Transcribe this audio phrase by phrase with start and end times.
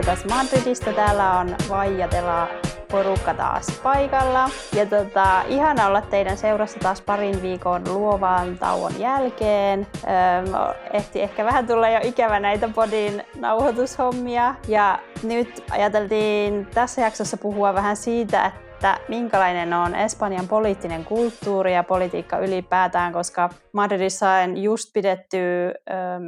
[0.00, 0.92] Terveisiä taas Madridista.
[0.92, 2.48] Täällä on Vaijatela
[2.90, 4.50] porukka taas paikalla.
[4.76, 9.86] Ja tota, ihana olla teidän seurassa taas parin viikon luovan tauon jälkeen.
[10.04, 14.54] Öö, ehti ehkä vähän tulla jo ikävä näitä podin nauhoitushommia.
[14.68, 21.74] Ja nyt ajateltiin tässä jaksossa puhua vähän siitä, että että minkälainen on Espanjan poliittinen kulttuuri
[21.74, 25.38] ja politiikka ylipäätään, koska Madridissa on just pidetty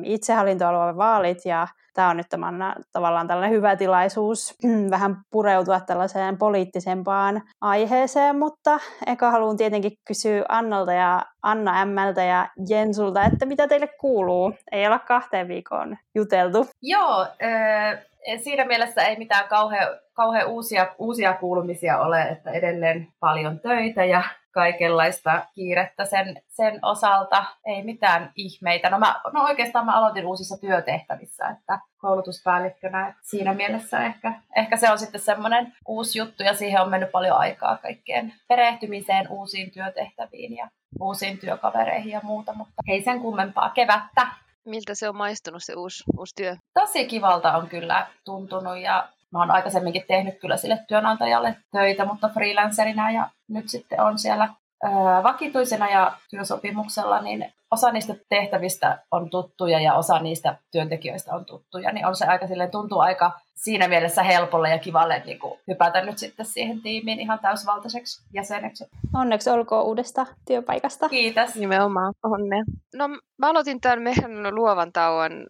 [0.05, 2.55] itsehallintoalueen vaalit ja tämä on nyt tämän,
[2.93, 4.55] tavallaan tällainen hyvä tilaisuus
[4.91, 12.49] vähän pureutua tällaiseen poliittisempaan aiheeseen, mutta eka haluan tietenkin kysyä Annalta ja Anna Ämmältä ja
[12.69, 14.53] Jensulta, että mitä teille kuuluu?
[14.73, 16.67] Ei olla kahteen viikkoon juteltu.
[16.83, 17.99] Joo, äh,
[18.43, 19.89] siinä mielessä ei mitään kauhean,
[20.23, 27.45] kauhean uusia, uusia kuulumisia ole, että edelleen paljon töitä ja kaikenlaista kiirettä sen, sen osalta.
[27.67, 28.91] Ei mitään ihmeitä.
[28.91, 33.09] No, mä, no oikeastaan mä aloitin uusissa työtehtävissä, että koulutuspäällikkönä.
[33.09, 37.13] Että siinä mielessä ehkä, ehkä se on sitten semmoinen uusi juttu ja siihen on mennyt
[37.13, 40.69] paljon aikaa kaikkeen perehtymiseen, uusiin työtehtäviin ja
[41.01, 44.27] uusiin työkavereihin ja muuta, mutta ei sen kummempaa kevättä.
[44.65, 46.57] Miltä se on maistunut se uusi, uusi työ?
[46.75, 52.29] Tosi kivalta on kyllä tuntunut ja mä oon aikaisemminkin tehnyt kyllä sille työnantajalle töitä, mutta
[52.29, 54.49] freelancerina ja nyt sitten on siellä
[55.23, 61.93] vakituisena ja työsopimuksella, niin osa niistä tehtävistä on tuttuja ja osa niistä työntekijöistä on tuttuja,
[61.93, 66.01] niin on se aika silleen, tuntuu aika siinä mielessä helpolle ja kivalle niin kuin hypätä
[66.01, 68.85] nyt sitten siihen tiimiin ihan täysvaltaiseksi jäseneksi.
[69.15, 71.09] Onneksi olkoon uudesta työpaikasta.
[71.09, 71.55] Kiitos.
[71.55, 72.65] Nimenomaan, onne.
[72.95, 75.47] No mä aloitin tämän meidän luovan tauon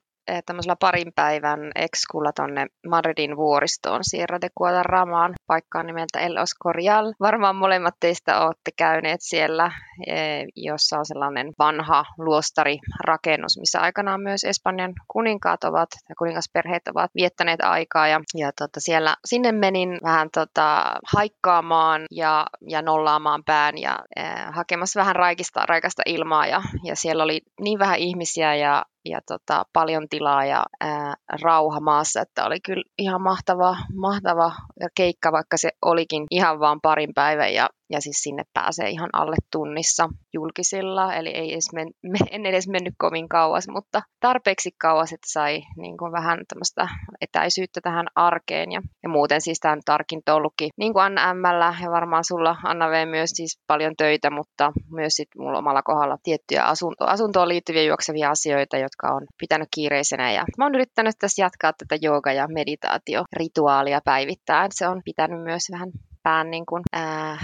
[0.47, 7.13] tämmöisellä parin päivän ekskulla tonne Madridin vuoristoon Sierra de Guadaramaan paikkaan nimeltä El Oscorial.
[7.21, 9.73] Varmaan molemmat teistä olette käyneet siellä,
[10.07, 17.11] eh, jossa on sellainen vanha luostarirakennus, missä aikanaan myös Espanjan kuninkaat ovat ja kuningasperheet ovat
[17.15, 18.09] viettäneet aikaa.
[18.09, 24.25] Ja, ja tota, siellä sinne menin vähän tota, haikkaamaan ja, ja nollaamaan pään ja eh,
[24.51, 26.47] hakemassa vähän raikista, raikasta ilmaa.
[26.47, 31.81] Ja, ja siellä oli niin vähän ihmisiä ja ja tota, paljon tilaa ja ää, rauha
[31.81, 34.53] maassa, että oli kyllä ihan mahtava, mahtava
[34.95, 39.37] keikka, vaikka se olikin ihan vain parin päivän ja ja siis sinne pääsee ihan alle
[39.53, 45.13] tunnissa julkisilla, eli ei edes men, me, en edes mennyt kovin kauas, mutta tarpeeksi kauas,
[45.13, 46.89] että sai niin kuin vähän tämmöistä
[47.21, 48.73] etäisyyttä tähän arkeen.
[48.73, 52.57] Ja, ja muuten siis tämä nyt arkin ollutkin, niin kuin Anna Ämmällä ja varmaan sulla
[52.65, 57.49] Anna V myös siis paljon töitä, mutta myös sitten mulla omalla kohdalla tiettyjä asunto, asuntoon
[57.49, 60.33] liittyviä juoksevia asioita, jotka on pitänyt kiireisenä.
[60.33, 64.71] Ja mä oon yrittänyt tässä jatkaa tätä jooga- ja meditaatiorituaalia päivittäin.
[64.75, 65.91] Se on pitänyt myös vähän
[66.23, 67.39] pään niin kuin, ää,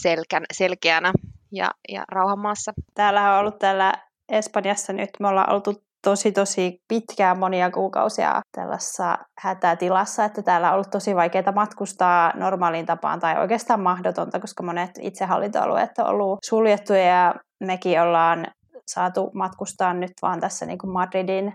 [0.00, 1.12] selkän, selkeänä
[1.52, 2.72] ja, ja rauhanmaassa.
[2.94, 3.92] Täällä on ollut täällä
[4.28, 10.74] Espanjassa nyt, me ollaan oltu tosi tosi pitkään monia kuukausia tällaisessa hätätilassa, että täällä on
[10.74, 17.04] ollut tosi vaikeaa matkustaa normaaliin tapaan tai oikeastaan mahdotonta, koska monet itsehallintoalueet on ollut suljettuja
[17.04, 18.46] ja mekin ollaan
[18.86, 21.52] saatu matkustaa nyt vaan tässä niin kuin Madridin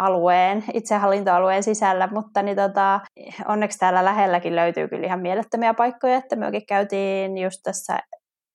[0.00, 3.00] alueen, itsehallintoalueen sisällä, mutta niin tota,
[3.48, 7.98] onneksi täällä lähelläkin löytyy kyllä ihan mielettömiä paikkoja, että mekin käytiin just tässä,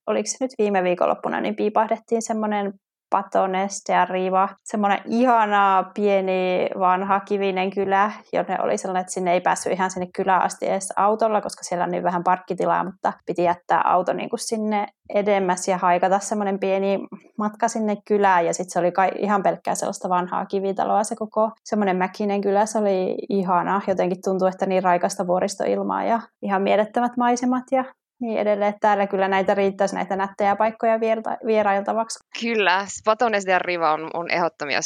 [0.06, 2.72] oliko se nyt viime viikonloppuna, niin piipahdettiin semmoinen
[3.10, 9.40] Patonest ja Riva, semmoinen ihana pieni vanha kivinen kylä, jonne oli sellainen, että sinne ei
[9.40, 13.42] päässyt ihan sinne kylään asti edes autolla, koska siellä on niin vähän parkkitilaa, mutta piti
[13.42, 17.06] jättää auto niin kuin sinne edemmäs ja haikata semmoinen pieni
[17.38, 18.46] matka sinne kylään.
[18.46, 21.50] Ja sitten se oli kai ihan pelkkää sellaista vanhaa kivitaloa se koko.
[21.64, 27.16] Semmoinen mäkinen kylä, se oli ihana, jotenkin tuntuu, että niin raikasta vuoristoilmaa ja ihan mielettömät
[27.16, 27.84] maisemat ja
[28.20, 31.00] niin edelleen, täällä kyllä näitä riittäisi näitä nättejä paikkoja
[31.46, 32.18] vierailtavaksi.
[32.40, 34.82] Kyllä, Patones de Riva on, on ehdottomia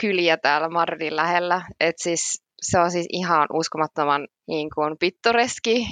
[0.00, 1.62] kyliä täällä Madridin lähellä.
[1.80, 5.86] Et siis se on siis ihan uskomattoman niin kuin pittoreski,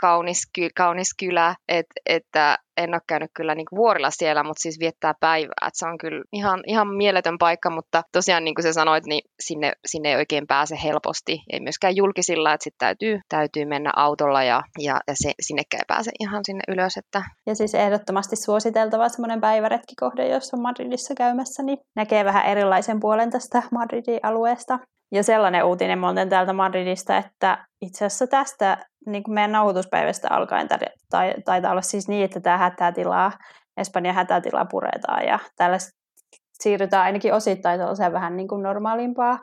[0.00, 4.62] kaunis, ky, kaunis kylä, et, että en ole käynyt kyllä niin kuin vuorilla siellä, mutta
[4.62, 5.66] siis viettää päivää.
[5.66, 9.22] Et se on kyllä ihan, ihan mieletön paikka, mutta tosiaan niin kuin sä sanoit, niin
[9.40, 14.42] sinne, sinne ei oikein pääse helposti, ei myöskään julkisilla, että sitten täytyy, täytyy mennä autolla
[14.42, 16.96] ja, ja, ja se, sinnekään ei pääse ihan sinne ylös.
[16.96, 17.22] Että...
[17.46, 23.30] Ja siis ehdottomasti suositeltava semmoinen päiväretkikohde, jos on Madridissa käymässä, niin näkee vähän erilaisen puolen
[23.30, 24.78] tästä Madridin alueesta.
[25.12, 30.68] Ja sellainen uutinen muuten täältä Madridista, että itse asiassa tästä niin kuin meidän nauhoituspäivästä alkaen
[31.10, 33.32] tai, taitaa olla siis niin, että tämä hätätila,
[33.76, 35.78] Espanjan hätätila puretaan ja tällä
[36.52, 39.38] siirrytään ainakin osittain sellaiseen vähän niin kuin normaalimpaa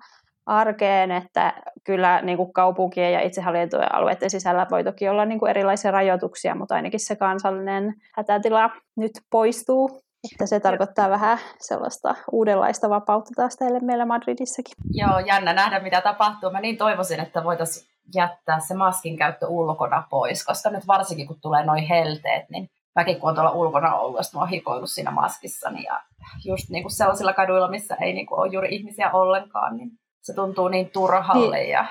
[0.45, 1.53] arkeen, että
[1.83, 6.55] kyllä niin kuin kaupunkien ja itsehallintojen alueiden sisällä voi toki olla niin kuin erilaisia rajoituksia,
[6.55, 10.01] mutta ainakin se kansallinen hätätila nyt poistuu
[10.33, 14.73] että se tarkoittaa vähän sellaista uudenlaista vapautta taas teille meillä Madridissakin.
[14.93, 16.51] Joo, jännä nähdä mitä tapahtuu.
[16.51, 21.41] Mä niin toivoisin, että voitaisiin jättää se maskin käyttö ulkona pois, koska nyt varsinkin kun
[21.41, 25.11] tulee noin helteet, niin mäkin kun on tuolla ulkona ollut, ja mä oon hikoillut siinä
[25.11, 26.01] maskissani niin ja
[26.45, 29.89] just niin kuin sellaisilla kaduilla, missä ei niin kuin ole juuri ihmisiä ollenkaan, niin
[30.21, 31.69] se tuntuu niin turhalle niin.
[31.69, 31.85] ja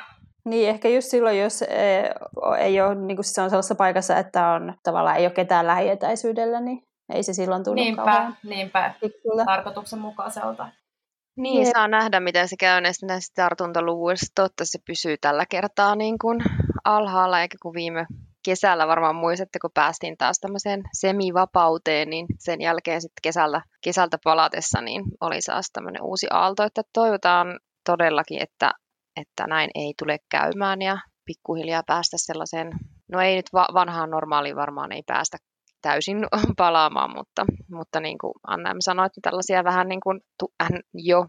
[0.44, 2.10] niin, ehkä just silloin, jos eh,
[2.58, 6.60] ei ole, niin kuin se on sellaisessa paikassa, että on tavallaan ei ole ketään lähietäisyydellä,
[6.60, 6.82] niin
[7.14, 8.94] ei se silloin tunnu niinpä, kauhean niinpä,
[9.46, 10.68] tarkoituksenmukaiselta.
[11.36, 14.26] Niin, saa nähdä, miten se käy näistä, tartuntaluvuista.
[14.34, 16.38] Totta se pysyy tällä kertaa niin kuin
[16.84, 18.06] alhaalla, eikä kuin viime
[18.44, 24.80] kesällä varmaan muistatte, kun päästiin taas tämmöiseen semivapauteen, niin sen jälkeen sitten kesällä, kesältä palatessa
[24.80, 28.72] niin oli taas tämmöinen uusi aalto, että toivotaan todellakin, että,
[29.20, 32.70] että näin ei tule käymään ja pikkuhiljaa päästä sellaiseen,
[33.12, 35.38] no ei nyt va- vanhaan normaaliin varmaan ei päästä
[35.82, 40.20] täysin palaamaan, mutta, mutta niin kuin Anna sanoi, että tällaisia vähän niin kuin
[40.94, 41.26] jo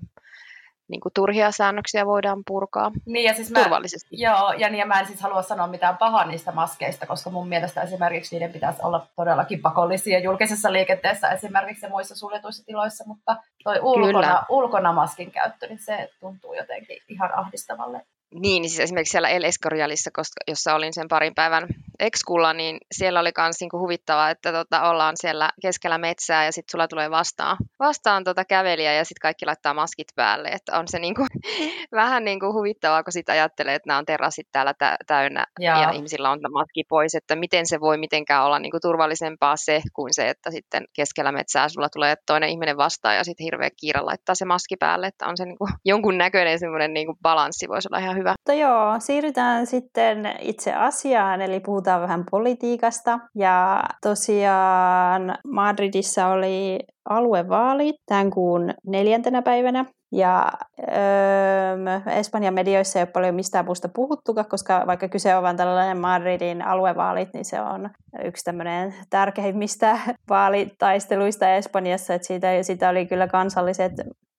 [0.91, 4.07] niin kuin turhia säännöksiä voidaan purkaa niin, ja siis mä, turvallisesti.
[4.11, 7.47] Joo, ja, niin, ja mä en siis halua sanoa mitään pahaa niistä maskeista, koska mun
[7.47, 13.37] mielestä esimerkiksi niiden pitäisi olla todellakin pakollisia julkisessa liikenteessä esimerkiksi ja muissa suljetuissa tiloissa, mutta
[13.63, 18.01] toi ulkona, ulkona maskin käyttö, niin se tuntuu jotenkin ihan ahdistavalle.
[18.33, 21.67] Niin, siis esimerkiksi siellä El Escorialissa, koska, jossa olin sen parin päivän
[21.99, 26.71] ekskulla, niin siellä oli myös niinku huvittavaa, että tota, ollaan siellä keskellä metsää ja sitten
[26.71, 30.49] sulla tulee vastaan, vastaan tota kävelijä ja sitten kaikki laittaa maskit päälle.
[30.49, 31.25] Että on se niinku,
[32.01, 35.81] vähän niinku huvittavaa, kun sitten ajattelee, että nämä on terassit täällä tä- täynnä Jaa.
[35.81, 40.13] ja ihmisillä on maski pois, että miten se voi mitenkään olla niinku turvallisempaa se kuin
[40.13, 44.35] se, että sitten keskellä metsää sulla tulee toinen ihminen vastaan ja sitten hirveä kiire laittaa
[44.35, 48.17] se maski päälle, että on se niinku jonkun näköinen semmoinen niinku balanssi voisi olla ihan
[48.17, 48.20] hyvä.
[48.29, 53.19] Mutta joo, siirrytään sitten itse asiaan, eli puhutaan vähän politiikasta.
[53.35, 56.79] Ja tosiaan Madridissa oli
[57.09, 59.85] aluevaalit tämän kuun neljäntenä päivänä.
[60.11, 65.57] Ja öö, Espanjan medioissa ei ole paljon mistään muusta puhuttukaan, koska vaikka kyse on vain
[65.57, 67.89] tällainen Madridin aluevaalit, niin se on
[68.23, 73.91] yksi tämmöinen tärkeimmistä vaalitaisteluista Espanjassa, että siitä, siitä oli kyllä kansalliset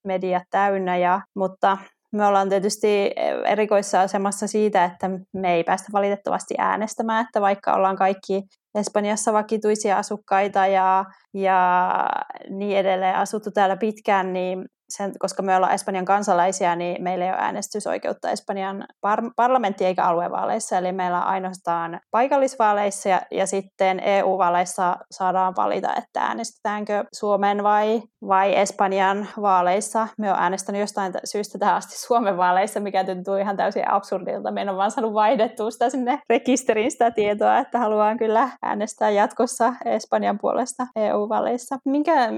[0.07, 1.77] mediat täynnä, ja, mutta
[2.13, 3.11] me ollaan tietysti
[3.45, 8.43] erikoissa asemassa siitä, että me ei päästä valitettavasti äänestämään, että vaikka ollaan kaikki
[8.75, 11.89] Espanjassa vakituisia asukkaita ja, ja
[12.49, 17.31] niin edelleen asuttu täällä pitkään, niin sen, koska me ollaan Espanjan kansalaisia, niin meillä ei
[17.31, 23.99] ole äänestysoikeutta Espanjan par- parlamentti- eikä aluevaaleissa, eli meillä on ainoastaan paikallisvaaleissa ja, ja sitten
[23.99, 30.07] EU-vaaleissa saadaan valita, että äänestetäänkö Suomen vai, vai Espanjan vaaleissa.
[30.17, 34.51] Me on äänestänyt jostain syystä tähän asti Suomen vaaleissa, mikä tuntuu ihan täysin absurdilta.
[34.51, 39.73] Me on vaan saanut vaihdettua sitä sinne rekisteriin sitä tietoa, että haluan kyllä äänestää jatkossa
[39.85, 41.77] Espanjan puolesta EU-vaaleissa.
[41.85, 42.31] Minkä,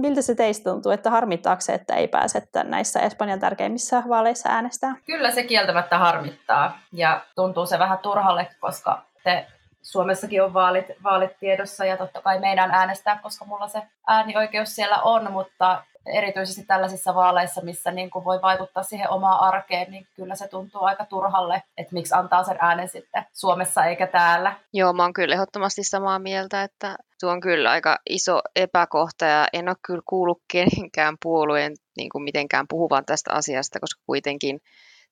[0.00, 4.94] miltä se teistä tuntuu, että harmittaako se, että ei pääse näissä Espanjan tärkeimmissä vaaleissa äänestää.
[5.06, 9.46] Kyllä se kieltämättä harmittaa ja tuntuu se vähän turhalle, koska te
[9.86, 15.02] Suomessakin on vaalit, vaalit tiedossa ja totta kai meidän äänestää, koska mulla se äänioikeus siellä
[15.02, 20.34] on, mutta erityisesti tällaisissa vaaleissa, missä niin kuin voi vaikuttaa siihen omaan arkeen, niin kyllä
[20.34, 24.56] se tuntuu aika turhalle, että miksi antaa sen äänen sitten Suomessa eikä täällä.
[24.72, 29.46] Joo, mä oon kyllä ehdottomasti samaa mieltä, että tuo on kyllä aika iso epäkohta ja
[29.52, 34.60] en ole kyllä kuullut kenenkään puolueen niin kuin mitenkään puhuvan tästä asiasta, koska kuitenkin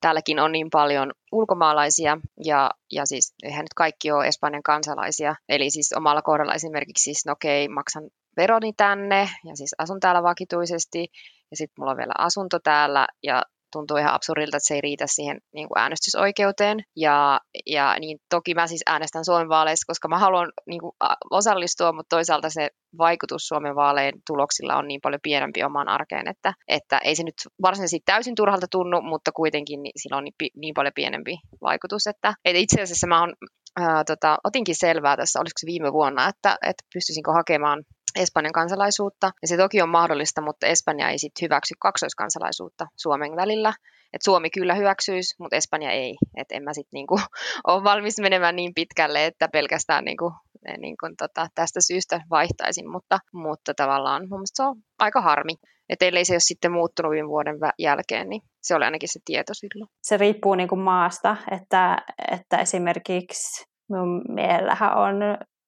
[0.04, 5.34] täälläkin on niin paljon ulkomaalaisia ja, ja siis eihän nyt kaikki ole Espanjan kansalaisia.
[5.48, 10.22] Eli siis omalla kohdalla esimerkiksi siis, no okei, maksan veroni tänne ja siis asun täällä
[10.22, 11.08] vakituisesti
[11.50, 13.42] ja sitten mulla on vielä asunto täällä ja
[13.78, 16.78] tuntuu ihan absurdilta, että se ei riitä siihen niin kuin äänestysoikeuteen.
[16.96, 20.92] Ja, ja niin toki mä siis äänestän Suomen vaaleissa, koska mä haluan niin kuin,
[21.30, 26.52] osallistua, mutta toisaalta se vaikutus Suomen vaalejen tuloksilla on niin paljon pienempi omaan arkeen, että,
[26.68, 30.74] että ei se nyt varsinaisesti täysin turhalta tunnu, mutta kuitenkin niin, sillä on niin, niin
[30.74, 33.32] paljon pienempi vaikutus, että, että itse asiassa mä on,
[33.76, 37.84] ää, tota, otinkin selvää tässä, olisiko se viime vuonna, että, että pystyisinkö hakemaan
[38.16, 39.30] Espanjan kansalaisuutta.
[39.42, 43.72] Ja se toki on mahdollista, mutta Espanja ei sitten hyväksy kaksoiskansalaisuutta Suomen välillä.
[44.12, 46.16] Et Suomi kyllä hyväksyisi, mutta Espanja ei.
[46.36, 47.20] Et en mä sitten niinku
[47.68, 50.32] ole valmis menemään niin pitkälle, että pelkästään niinku,
[50.78, 55.54] niinku tota, tästä syystä vaihtaisin, mutta, mutta tavallaan mun se on aika harmi.
[55.88, 59.54] Että ellei se ole sitten muuttunut viime vuoden jälkeen, niin se oli ainakin se tieto
[59.54, 59.90] silloin.
[60.02, 65.16] Se riippuu niin kuin maasta, että, että esimerkiksi minun mielellähän on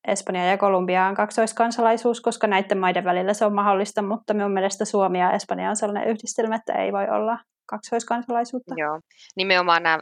[0.09, 4.85] Espanja ja Kolumbia on kaksoiskansalaisuus, koska näiden maiden välillä se on mahdollista, mutta minun mielestä
[4.85, 8.75] Suomi ja Espanja on sellainen yhdistelmä, että ei voi olla kaksoiskansalaisuutta.
[8.77, 9.01] Joo,
[9.37, 9.99] nimenomaan nämä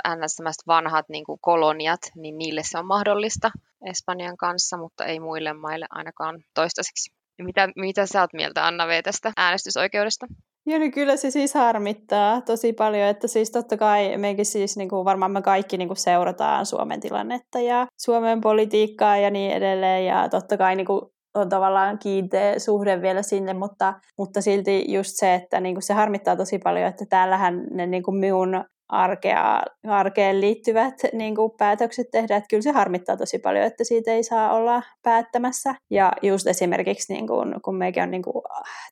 [0.66, 3.50] vanhat niin kuin koloniat, niin niille se on mahdollista
[3.86, 7.14] Espanjan kanssa, mutta ei muille maille ainakaan toistaiseksi.
[7.42, 10.26] Mitä, mitä sä oot mieltä, Anna V, tästä äänestysoikeudesta?
[10.66, 14.88] Joo, niin kyllä se siis harmittaa tosi paljon, että siis totta kai meikin siis niin
[14.88, 20.06] kuin varmaan me kaikki niin kuin seurataan Suomen tilannetta ja Suomen politiikkaa ja niin edelleen
[20.06, 21.00] ja totta kai niin kuin
[21.34, 25.94] on tavallaan kiinteä suhde vielä sinne, mutta, mutta silti just se, että niin kuin se
[25.94, 32.06] harmittaa tosi paljon, että täällähän ne niin kuin minun arkea, arkeen liittyvät niin kuin päätökset
[32.12, 32.36] tehdä.
[32.36, 35.74] Että kyllä se harmittaa tosi paljon, että siitä ei saa olla päättämässä.
[35.90, 38.42] Ja just esimerkiksi niin kuin, kun meikin on niin kuin,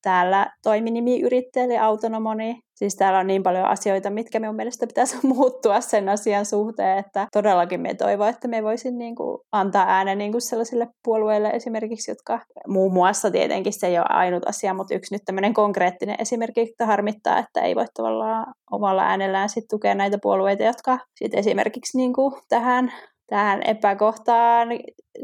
[0.02, 5.80] täällä toiminimiyrittäjä eli autonomoni, Siis täällä on niin paljon asioita, mitkä minun mielestä pitäisi muuttua
[5.80, 10.32] sen asian suhteen, että todellakin me toivon, että me voisin niin kuin antaa äänen niin
[10.32, 15.14] kuin sellaisille puolueille esimerkiksi, jotka muun muassa tietenkin se ei ole ainut asia, mutta yksi
[15.14, 20.18] nyt tämmöinen konkreettinen esimerkki, että harmittaa, että ei voi tavallaan omalla äänellään sit tukea näitä
[20.22, 22.92] puolueita, jotka sit esimerkiksi niin kuin tähän
[23.32, 24.68] tähän epäkohtaan,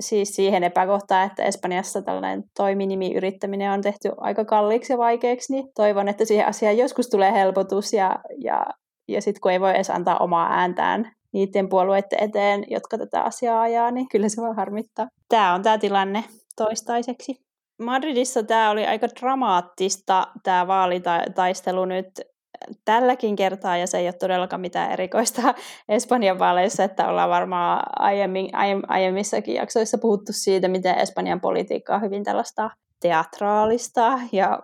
[0.01, 6.09] siis siihen epäkohtaan, että Espanjassa tällainen toiminimiyrittäminen on tehty aika kalliiksi ja vaikeaksi, niin toivon,
[6.09, 8.67] että siihen asiaan joskus tulee helpotus ja, ja,
[9.09, 13.61] ja sitten kun ei voi edes antaa omaa ääntään niiden puolueiden eteen, jotka tätä asiaa
[13.61, 15.09] ajaa, niin kyllä se voi harmittaa.
[15.29, 16.25] Tämä on tämä tilanne
[16.57, 17.37] toistaiseksi.
[17.83, 22.07] Madridissa tämä oli aika dramaattista, tämä vaalitaistelu nyt
[22.85, 25.55] tälläkin kertaa, ja se ei ole todellakaan mitään erikoista
[25.89, 28.51] Espanjan vaaleissa, että ollaan varmaan aiemmin,
[28.89, 34.63] aiemmissakin jaksoissa puhuttu siitä, miten Espanjan politiikka on hyvin tällaista teatraalista ja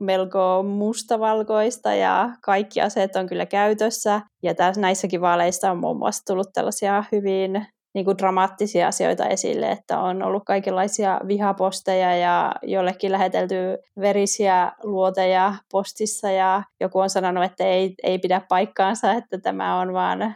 [0.00, 4.20] melko mustavalkoista ja kaikki aseet on kyllä käytössä.
[4.42, 9.70] Ja tässä näissäkin vaaleissa on muun muassa tullut tällaisia hyvin niin kuin dramaattisia asioita esille,
[9.70, 13.54] että on ollut kaikenlaisia vihaposteja ja jollekin lähetelty
[14.00, 19.92] verisiä luoteja postissa ja joku on sanonut, että ei, ei pidä paikkaansa, että tämä on
[19.92, 20.34] vaan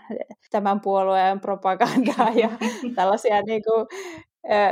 [0.51, 2.51] tämän puolueen propagandaa ja
[2.97, 3.87] tällaisia niin kuin,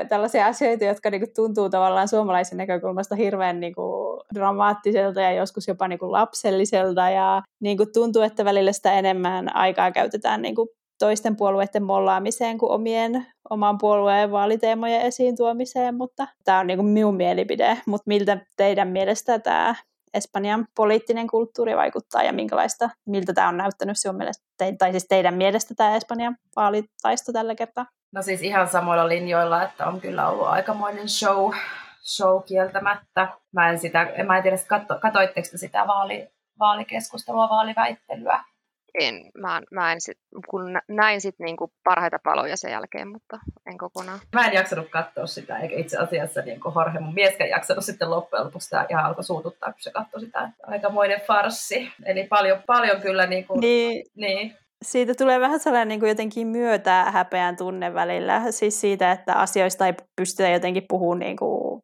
[0.08, 5.68] tällaisia asioita, jotka niin kuin, tuntuu tavallaan suomalaisen näkökulmasta hirveän niin kuin, dramaattiselta ja joskus
[5.68, 10.54] jopa niin kuin, lapselliselta ja niin kuin, tuntuu, että välillä sitä enemmän aikaa käytetään niin
[10.54, 16.78] kuin, toisten puolueiden mollaamiseen kuin omien, oman puolueen vaaliteemojen esiin tuomiseen, mutta tämä on niin
[16.78, 17.78] kuin minun mielipide.
[17.86, 19.74] Mutta miltä teidän mielestä tämä
[20.14, 24.44] Espanjan poliittinen kulttuuri vaikuttaa ja minkälaista, miltä tämä on näyttänyt sinun mielestä,
[24.78, 27.86] tai siis teidän mielestä tämä Espanjan vaalitaisto tällä kertaa?
[28.12, 31.52] No siis ihan samoilla linjoilla, että on kyllä ollut aikamoinen show,
[32.02, 33.28] show kieltämättä.
[33.52, 38.40] Mä en, sitä, mä en tiedä, katso, katoitteko sitä vaali, vaalikeskustelua, vaaliväittelyä
[39.00, 40.18] en, mä, mä en sit,
[40.50, 44.18] kun näin sit niinku parhaita paloja sen jälkeen, mutta en kokonaan.
[44.34, 48.10] Mä en jaksanut katsoa sitä, eikä itse asiassa niin kuin Jorge mun mieskään jaksanut sitten
[48.10, 50.50] loppujen lopuksi sitä ihan alkoi suututtaa, kun se katsoi sitä.
[50.62, 51.92] Aikamoinen farssi.
[52.04, 54.04] Eli paljon, paljon kyllä niin kuin, niin.
[54.14, 59.34] niin siitä tulee vähän sellainen niin kuin jotenkin myötä häpeän tunne välillä, siis siitä, että
[59.34, 61.82] asioista ei pystytä jotenkin puhumaan niin kuin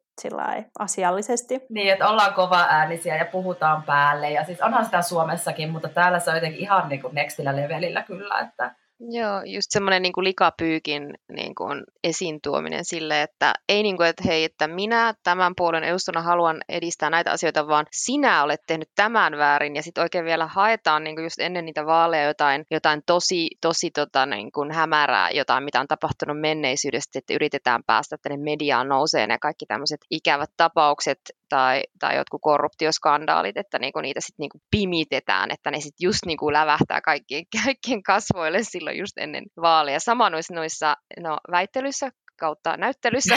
[0.79, 1.61] asiallisesti.
[1.69, 4.31] Niin, että ollaan kova äänisiä ja puhutaan päälle.
[4.31, 8.03] Ja siis onhan sitä Suomessakin, mutta täällä se on jotenkin ihan niin kuin nextillä levelillä
[8.03, 13.83] kyllä, että Joo, just semmoinen niin kuin likapyykin niin kuin esiin tuominen sille, että ei
[13.83, 18.43] niin kuin, että hei, että minä tämän puolen edustuna haluan edistää näitä asioita, vaan sinä
[18.43, 19.75] olet tehnyt tämän väärin.
[19.75, 23.91] Ja sitten oikein vielä haetaan niin kuin just ennen niitä vaaleja jotain, jotain tosi, tosi
[23.91, 29.29] tota, niin kuin hämärää, jotain mitä on tapahtunut menneisyydestä, että yritetään päästä tänne mediaan nouseen
[29.29, 31.19] ja kaikki tämmöiset ikävät tapaukset
[31.53, 36.53] tai, tai jotkut korruptioskandaalit, että niinku niitä sitten niinku pimitetään, että ne sitten just niinku
[36.53, 39.99] lävähtää kaikkien, kaikkien kasvoille silloin just ennen vaaleja.
[39.99, 42.09] Sama noissa, noissa no, väittelyissä
[42.43, 43.35] kautta näyttelyssä,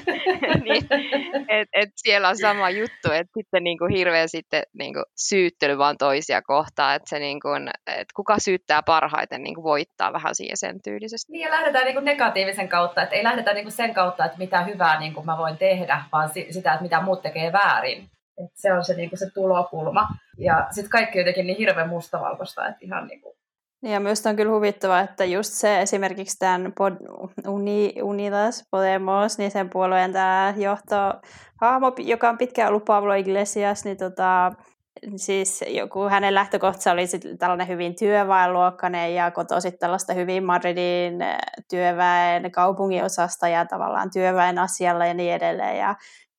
[0.64, 0.86] niin,
[1.48, 5.78] et, et siellä on sama juttu, että sitten niin kuin hirveä sitten niin kuin syyttely
[5.78, 10.34] vaan toisia kohtaan, että se niin kuin, että kuka syyttää parhaiten niin kuin voittaa vähän
[10.34, 11.32] siihen sen tyylisesti.
[11.32, 14.38] Niin ja lähdetään niin kuin negatiivisen kautta, että ei lähdetä niin kuin sen kautta, että
[14.38, 18.10] mitä hyvää niin kuin mä voin tehdä, vaan sitä, että mitä muut tekee väärin.
[18.44, 20.08] Et se on se, niin kuin se tulokulma.
[20.38, 23.33] Ja sitten kaikki jotenkin niin hirveän mustavalkoista, että ihan niin kuin
[23.84, 26.92] ja myös on kyllä huvittavaa, että just se esimerkiksi tämän Pod,
[27.48, 33.96] Uni, Unidas Podemos, niin sen puolueen tämä johtohahmo, joka on pitkään ollut Pablo Iglesias, niin
[33.96, 34.52] tota,
[35.16, 37.06] siis joku hänen lähtökohtansa oli
[37.38, 41.18] tällainen hyvin työväenluokkainen ja kotoisin tällaista hyvin Madridin
[41.70, 45.78] työväen kaupunginosasta ja tavallaan työväen asialla ja niin edelleen.
[45.78, 45.94] Ja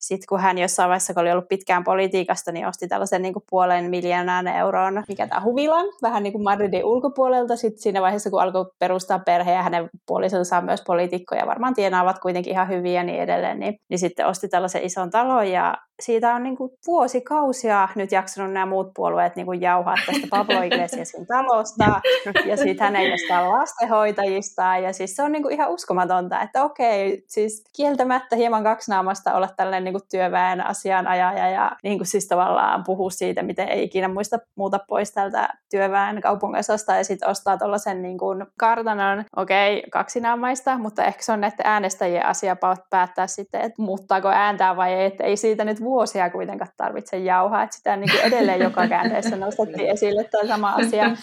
[0.06, 3.44] sitten kun hän jossain vaiheessa, kun oli ollut pitkään politiikasta, niin osti tällaisen niin kuin
[3.50, 7.56] puolen miljoonan euron, mikä tämä huvilan, vähän niin kuin Madridin ulkopuolelta.
[7.56, 12.18] Sitten siinä vaiheessa, kun alkoi perustaa perhe ja hänen puolisonsa on myös poliitikkoja, varmaan tienaavat
[12.18, 16.34] kuitenkin ihan hyviä ja niin edelleen, niin, niin sitten osti tällaisen ison talon ja siitä
[16.34, 21.26] on niin kuin vuosikausia nyt jaksanut nämä muut puolueet niin kuin jauhaa tästä Pablo Iglesiasin
[21.26, 22.00] talosta
[22.44, 24.62] ja sitten hänen jostain lastenhoitajista.
[24.62, 29.48] Ja siis se on niin kuin ihan uskomatonta, että okei, siis kieltämättä hieman kaksinaamasta olla
[29.56, 34.08] tällainen niin kuin työväen asianajaja ja niin kuin siis tavallaan puhua siitä, miten ei ikinä
[34.08, 40.78] muista muuta pois tältä työväen kaupunginosasta ja sitten ostaa tuollaisen niin kuin kartanon, okei, kaksinaamaista,
[40.78, 42.56] mutta ehkä se on näiden äänestäjien asia
[42.90, 47.62] päättää sitten, että muuttaako ääntää vai ei, että ei siitä nyt vuosia kuitenkaan tarvitse jauhaa,
[47.62, 51.16] että sitä niin kuin edelleen joka käänteessä nostettiin esille tuo sama asia.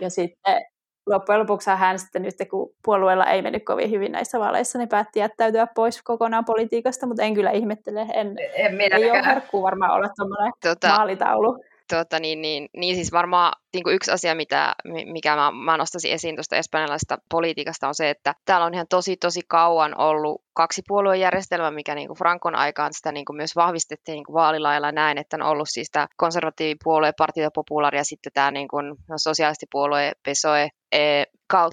[0.00, 0.62] Ja sitten
[1.06, 5.18] loppujen lopuksi hän sitten nyt, kun puolueella ei mennyt kovin hyvin näissä vaaleissa, niin päätti
[5.20, 10.52] jättäytyä pois kokonaan politiikasta, mutta en kyllä ihmettele, en, en ei ole varmaan olla tuommoinen
[10.62, 11.64] tota, maalitaulu.
[11.92, 14.74] Tuota, niin, niin, niin siis varmaan niin kuin yksi asia, mitä,
[15.06, 19.16] mikä mä, mä nostaisin esiin tuosta espanjalaisesta politiikasta on se, että täällä on ihan tosi
[19.16, 24.14] tosi kauan ollut kaksi puoluejärjestelmää, mikä niin kuin Frankon aikaan sitä niin kuin myös vahvistettiin
[24.14, 28.50] niin kuin vaalilailla näin, että on ollut siis tämä konservatiivipuolue, Partito Popular ja sitten tämä
[28.50, 31.24] niin kuin sosiaalistipuolue PSOE, e,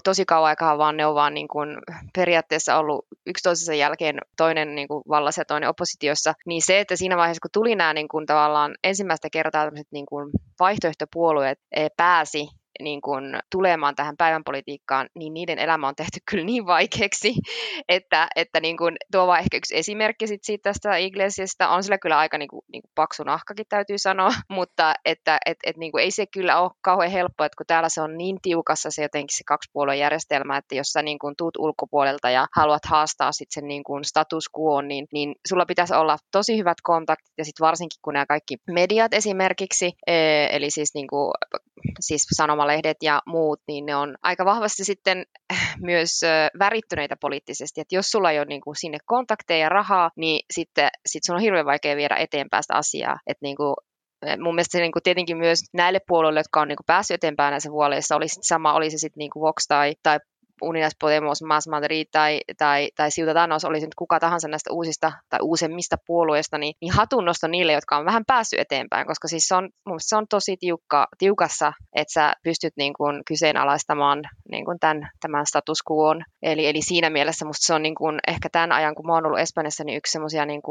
[0.04, 1.78] tosi kauan aikaa, vaan ne on vaan niin kuin
[2.14, 6.96] periaatteessa ollut yksi toisensa jälkeen toinen niin kuin vallassa ja toinen oppositiossa, niin se, että
[6.96, 12.48] siinä vaiheessa, kun tuli nämä niin kuin tavallaan ensimmäistä kertaa niin kuin vaihtoehtopuolueet e, pääsi
[12.80, 17.34] niin kuin tulemaan tähän päivänpolitiikkaan, niin niiden elämä on tehty kyllä niin vaikeaksi,
[17.88, 21.68] että, että niin kuin, tuo on ehkä yksi esimerkki sit siitä tästä Iglesiasta.
[21.68, 25.58] On sillä kyllä aika niin kuin, niin kuin paksu nahkakin täytyy sanoa, mutta että et,
[25.66, 28.38] et, niin kuin, ei se kyllä ole kauhean helppoa, että kun täällä se on niin
[28.42, 32.84] tiukassa se jotenkin se kaksipuolueen järjestelmä, että jos sä niin kuin, tuut ulkopuolelta ja haluat
[32.86, 37.34] haastaa sit sen niin kuin, status quo, niin, niin sulla pitäisi olla tosi hyvät kontaktit
[37.38, 40.14] ja sitten varsinkin kun nämä kaikki mediat esimerkiksi, e,
[40.50, 41.30] eli siis, niin kuin,
[42.00, 45.24] siis sanomalehdet ja muut, niin ne on aika vahvasti sitten
[45.80, 46.20] myös
[46.58, 50.88] värittyneitä poliittisesti, että jos sulla ei ole niin kuin sinne kontakteja ja rahaa, niin sitten
[51.06, 53.74] sit sun on hirveän vaikea viedä eteenpäin sitä asiaa, että niin kuin
[54.42, 57.50] mun mielestä se niin kuin tietenkin myös näille puolueille, jotka on niin kuin päässyt eteenpäin
[57.50, 60.18] näissä vuoleissa, oli sama, oli se sitten niin Vox tai, tai
[60.62, 65.40] Unidas Podemos, Mas Madrid tai, tai, tai Ciudadanos, olisi nyt kuka tahansa näistä uusista tai
[65.42, 69.68] uusemmista puolueista, niin, niin hatunnosto niille, jotka on vähän päässyt eteenpäin, koska siis se on,
[69.86, 75.10] mun se on tosi tiukka, tiukassa, että sä pystyt niin kuin kyseenalaistamaan niin kuin tämän,
[75.20, 76.10] tämän status quo.
[76.42, 79.26] Eli, eli siinä mielessä musta se on niin kuin, ehkä tämän ajan, kun mä oon
[79.26, 80.62] ollut Espanjassa, niin yksi semmoisia niin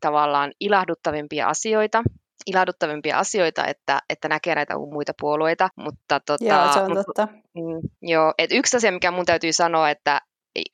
[0.00, 2.02] tavallaan ilahduttavimpia asioita,
[2.46, 5.68] ilahduttavimpia asioita, että, että näkee näitä muita puolueita.
[5.76, 7.28] Mutta, tota, joo, se on totta.
[7.54, 10.20] Mm, joo, et yksi asia, mikä mun täytyy sanoa, että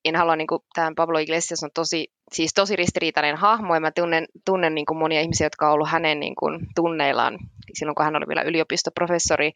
[0.05, 3.91] en halua, niin kuin, tämän Pablo Iglesias on tosi, siis tosi ristiriitainen hahmo, ja mä
[3.91, 7.39] tunnen, tunnen niin kuin monia ihmisiä, jotka on ollut hänen niin kuin, tunneillaan
[7.75, 9.53] silloin, kun hän oli vielä yliopistoprofessori,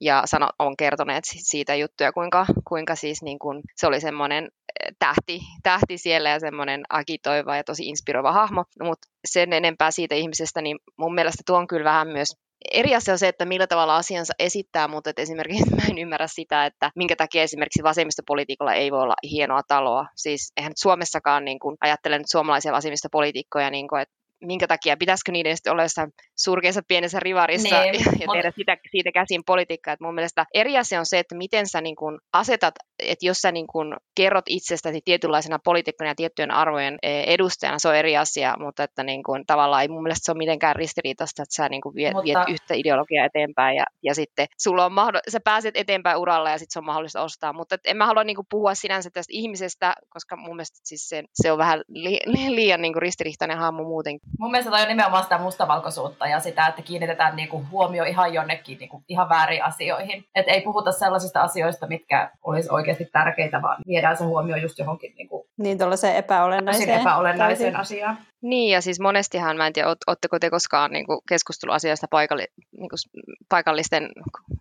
[0.00, 4.94] ja sano, on kertoneet siitä juttuja, kuinka, kuinka siis niin kuin, se oli semmoinen eh,
[4.98, 10.62] tähti, tähti siellä ja semmoinen agitoiva ja tosi inspiroiva hahmo, mutta sen enempää siitä ihmisestä,
[10.62, 12.34] niin mun mielestä tuo on kyllä vähän myös
[12.72, 16.26] Eri asia on se, että millä tavalla asiansa esittää, mutta että esimerkiksi mä en ymmärrä
[16.26, 20.06] sitä, että minkä takia esimerkiksi vasemmistopolitiikolla ei voi olla hienoa taloa.
[20.16, 24.96] Siis eihän nyt Suomessakaan niin kuin, ajattelen nyt suomalaisia vasemmistopolitiikkoja, niin kuin, että minkä takia,
[24.96, 29.42] pitäisikö niiden sitten olla jossain surkeassa pienessä rivarissa niin, ja, ja tehdä sitä, siitä käsin
[29.46, 29.94] politiikkaa.
[29.94, 33.38] Et mun mielestä eri asia on se, että miten sä niin kun asetat, että jos
[33.38, 38.16] sä niin kun kerrot itsestäsi tietynlaisena poliitikkona ja tiettyjen arvojen e, edustajana, se on eri
[38.16, 41.68] asia, mutta että niin kun, tavallaan ei mun mielestä se ole mitenkään ristiriitaista, että sä
[41.68, 42.24] niin kun viet, mutta...
[42.24, 46.58] viet yhtä ideologiaa eteenpäin ja, ja sitten sulla on mahdoll- sä pääset eteenpäin uralla ja
[46.58, 50.36] sitten se on mahdollista ostaa, mutta en mä halua niin puhua sinänsä tästä ihmisestä, koska
[50.36, 54.25] mun mielestä siis se, se on vähän li, li, liian niin ristiriitainen hahmo muutenkin.
[54.38, 58.78] Mun mielestä toi on nimenomaan sitä mustavalkoisuutta ja sitä, että kiinnitetään niinku huomio ihan jonnekin
[58.78, 60.24] niinku ihan väärin asioihin.
[60.34, 65.14] Et ei puhuta sellaisista asioista, mitkä olisi oikeasti tärkeitä, vaan viedään se huomio just johonkin
[65.16, 68.18] niinku, niin tuollaiseen epäolennaiseen, epäolennaiseen asiaan.
[68.42, 72.46] Niin, ja siis monestihan, mä en tiedä, oletteko te koskaan niin kuin keskustellut asiasta paikalli,
[72.72, 74.08] niin kuin, paikallisten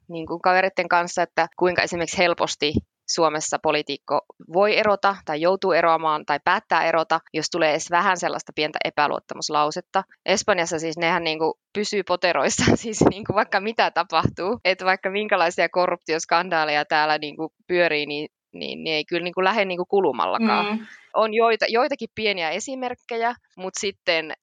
[0.08, 2.74] niin kuin kaveritten kanssa, että kuinka esimerkiksi helposti
[3.08, 4.22] Suomessa poliitikko
[4.54, 10.04] voi erota tai joutuu eroamaan tai päättää erota, jos tulee edes vähän sellaista pientä epäluottamuslausetta.
[10.26, 15.10] Espanjassa siis nehän niin kuin pysyy poteroissa, siis niin kuin vaikka mitä tapahtuu, että vaikka
[15.10, 19.78] minkälaisia korruptioskandaaleja täällä niin kuin pyörii, niin niin ne ei kyllä niin kuin lähde niin
[19.78, 20.66] kuin kulumallakaan.
[20.66, 20.86] Mm.
[21.14, 24.34] On joita, joitakin pieniä esimerkkejä, mutta sitten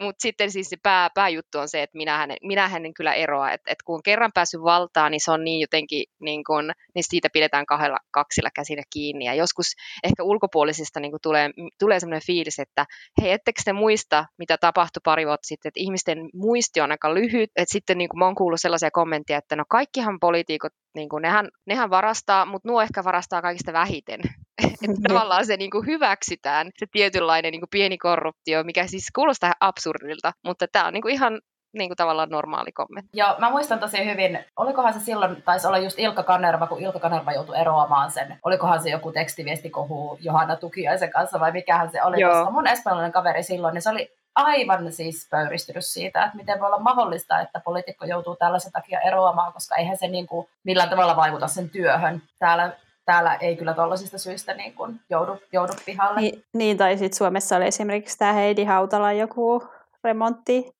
[0.00, 3.52] mutta sitten siis se pää, pääjuttu on se, että minä hänen, minä hänen kyllä eroa,
[3.52, 7.04] että et kun on kerran päässyt valtaan, niin se on niin jotenkin, niin, kun, niin
[7.04, 9.24] siitä pidetään kahdella, kaksilla käsillä kiinni.
[9.24, 9.66] Ja joskus
[10.04, 12.86] ehkä ulkopuolisista niin tulee, tulee sellainen fiilis, että
[13.22, 17.50] hei, ettekö te muista, mitä tapahtui pari vuotta sitten, että ihmisten muisti on aika lyhyt,
[17.56, 21.22] että sitten niin kuin mä oon kuullut sellaisia kommentteja, että no kaikkihan poliitikot niin kuin,
[21.22, 24.20] nehän, nehän varastaa, mutta nuo ehkä varastaa kaikista vähiten.
[24.64, 25.02] että niin.
[25.02, 30.32] tavallaan se niin kuin hyväksytään, se tietynlainen niin kuin pieni korruptio, mikä siis kuulostaa absurdilta,
[30.44, 31.40] mutta tämä on niin kuin ihan
[31.74, 33.10] niin kuin tavallaan normaali kommentti.
[33.18, 37.00] Joo, mä muistan tosi hyvin, olikohan se silloin, taisi olla just Ilkka Kanerva, kun Ilkka
[37.00, 42.20] Kanerva joutui eroamaan sen, olikohan se joku tekstiviestikohu Johanna Tukiaisen kanssa vai mikähän se oli,
[42.20, 42.32] Joo.
[42.32, 46.66] koska mun espanjalainen kaveri silloin, niin se oli aivan siis pöyristynyt siitä, että miten voi
[46.66, 51.16] olla mahdollista, että poliitikko joutuu tällaisen takia eroamaan, koska eihän se niin kuin millään tavalla
[51.16, 52.22] vaikuta sen työhön.
[52.38, 52.72] Täällä
[53.04, 56.20] täällä ei kyllä tuollaisista syistä niin kuin joudu, joudu pihalle.
[56.20, 59.62] Niin, niin tai sitten Suomessa oli esimerkiksi tämä Heidi Hautala joku
[60.04, 60.74] remontti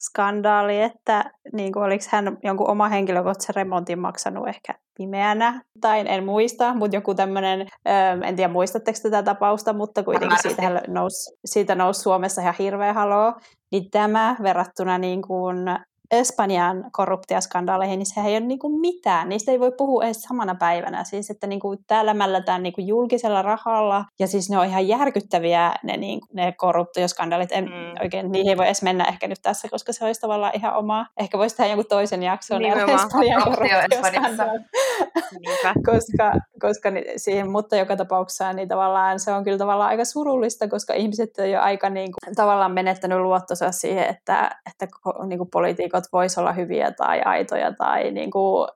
[0.00, 6.24] skandaali, että niin kuin, oliko hän jonkun oma henkilökohtaisen remontin maksanut ehkä pimeänä, tai en
[6.24, 7.66] muista, mutta joku tämmöinen,
[8.24, 13.34] en tiedä muistatteko tätä tapausta, mutta kuitenkin siitä, nousi, siitä nousi Suomessa ihan hirveä haloo,
[13.72, 15.56] niin tämä verrattuna niin kuin
[16.10, 19.28] Espanjan korruptioskandaaleihin, niin sehän ei ole niin kuin mitään.
[19.28, 21.04] Niistä ei voi puhua edes samana päivänä.
[21.04, 24.88] Siis, että niin kuin täällä mällätään niin kuin julkisella rahalla, ja siis ne on ihan
[24.88, 27.52] järkyttäviä ne, niin, ne korruptioskandaalit.
[27.52, 28.02] En, mm.
[28.02, 31.06] oikein, niihin ei voi edes mennä ehkä nyt tässä, koska se olisi tavallaan ihan oma.
[31.16, 32.62] Ehkä voisi tehdä jonkun toisen jakson.
[32.64, 33.42] Espanjan
[35.86, 40.94] koska, koska siihen, mutta joka tapauksessa niin tavallaan se on kyllä tavallaan aika surullista, koska
[40.94, 44.86] ihmiset on jo aika niin kuin, tavallaan menettänyt luottonsa siihen, että, että
[45.26, 48.68] niin kuin politiikot poliitikot vois olla hyviä tai aitoja tai niin kuin,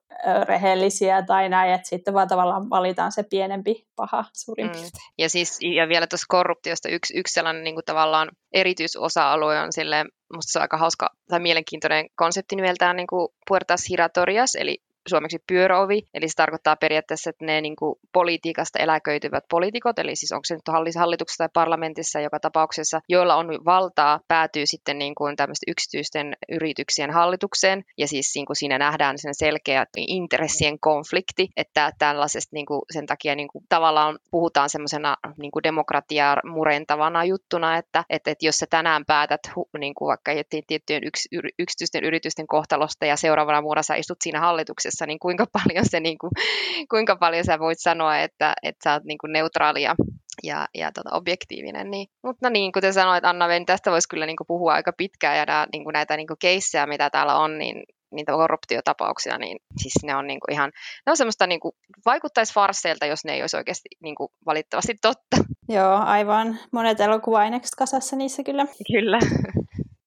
[0.44, 4.72] rehellisiä tai näin, että sitten vaan tavallaan valitaan se pienempi paha suurin mm.
[4.72, 4.92] piirtein.
[5.18, 10.04] Ja, siis, ja vielä tuossa korruptiosta yksi, yksi sellainen niin kuin tavallaan erityisosa-alue on sille
[10.34, 15.38] musta se on aika hauska tai mielenkiintoinen konsepti nimeltään niin kuin Puertas Giratorias, eli suomeksi
[15.46, 20.44] pyöröovi, eli se tarkoittaa periaatteessa, että ne niin kuin, politiikasta eläköityvät poliitikot, eli siis onko
[20.44, 25.70] se nyt hallituksessa tai parlamentissa joka tapauksessa, joilla on valtaa, päätyy sitten niin kuin tämmöisten
[25.72, 32.56] yksityisten yrityksien hallitukseen, ja siis niin kuin siinä nähdään sen selkeä intressien konflikti, että tällaisesta
[32.56, 38.04] niin kuin, sen takia niin kuin, tavallaan puhutaan semmoisena niin kuin demokratiaa murentavana juttuna, että,
[38.10, 39.40] että, että jos sä tänään päätät
[39.78, 40.32] niin kuin vaikka
[40.68, 45.46] tiettyjen yks, yksityisten yritysten kohtalosta ja seuraavana vuonna sä istut siinä hallituksessa, tapauksessa, niin kuinka
[45.52, 46.30] paljon, se, niin kuin,
[46.90, 49.94] kuinka paljon sä voit sanoa, että, että sä oot niin kuin neutraali ja,
[50.42, 51.90] ja, ja tota, objektiivinen.
[51.90, 52.06] Niin.
[52.22, 55.38] Mutta no niin, kuten sanoit Anna Ven, tästä voisi kyllä niin kuin puhua aika pitkään
[55.38, 57.82] ja nää, niin kuin näitä niin kuin keissejä, mitä täällä on, niin
[58.14, 60.72] niitä korruptiotapauksia, niin siis ne on niin kuin ihan,
[61.06, 61.72] ne on semmoista niin kuin,
[62.04, 62.52] vaikuttaisi
[63.08, 65.36] jos ne ei olisi oikeasti niin kuin, valitettavasti totta.
[65.68, 66.58] Joo, aivan.
[66.72, 68.66] Monet elokuva-ainekset kasassa niissä kyllä.
[68.92, 69.18] Kyllä.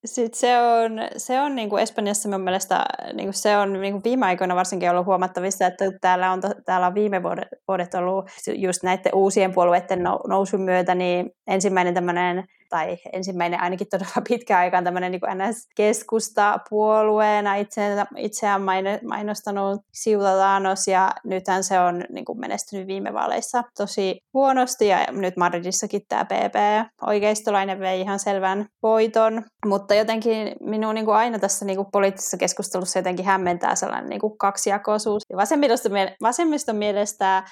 [0.06, 3.94] Sitten se on, se on niin kuin Espanjassa mun mielestä, niin kuin se on niin
[3.94, 7.24] kuin viime aikoina varsinkin ollut huomattavissa, että täällä on, täällä on viime
[7.68, 14.21] vuodet, ollut just näiden uusien puolueiden nousun myötä, niin ensimmäinen tämmöinen tai ensimmäinen ainakin todella
[14.30, 18.62] pitkä aikaan tämmöinen niin NS-keskusta puolueena itseään, itseään
[19.08, 25.38] mainostanut Ciudadanos ja nythän se on niin kuin menestynyt viime vaaleissa tosi huonosti ja nyt
[25.38, 26.56] Madridissakin tämä PP
[27.01, 32.38] oikeistolainen vei ihan selvän voiton, mutta jotenkin minun niin kuin aina tässä niin kuin poliittisessa
[32.38, 35.23] keskustelussa jotenkin hämmentää sellainen niin kuin kaksijakoisuus.
[36.21, 37.43] Vasemmiston mielestä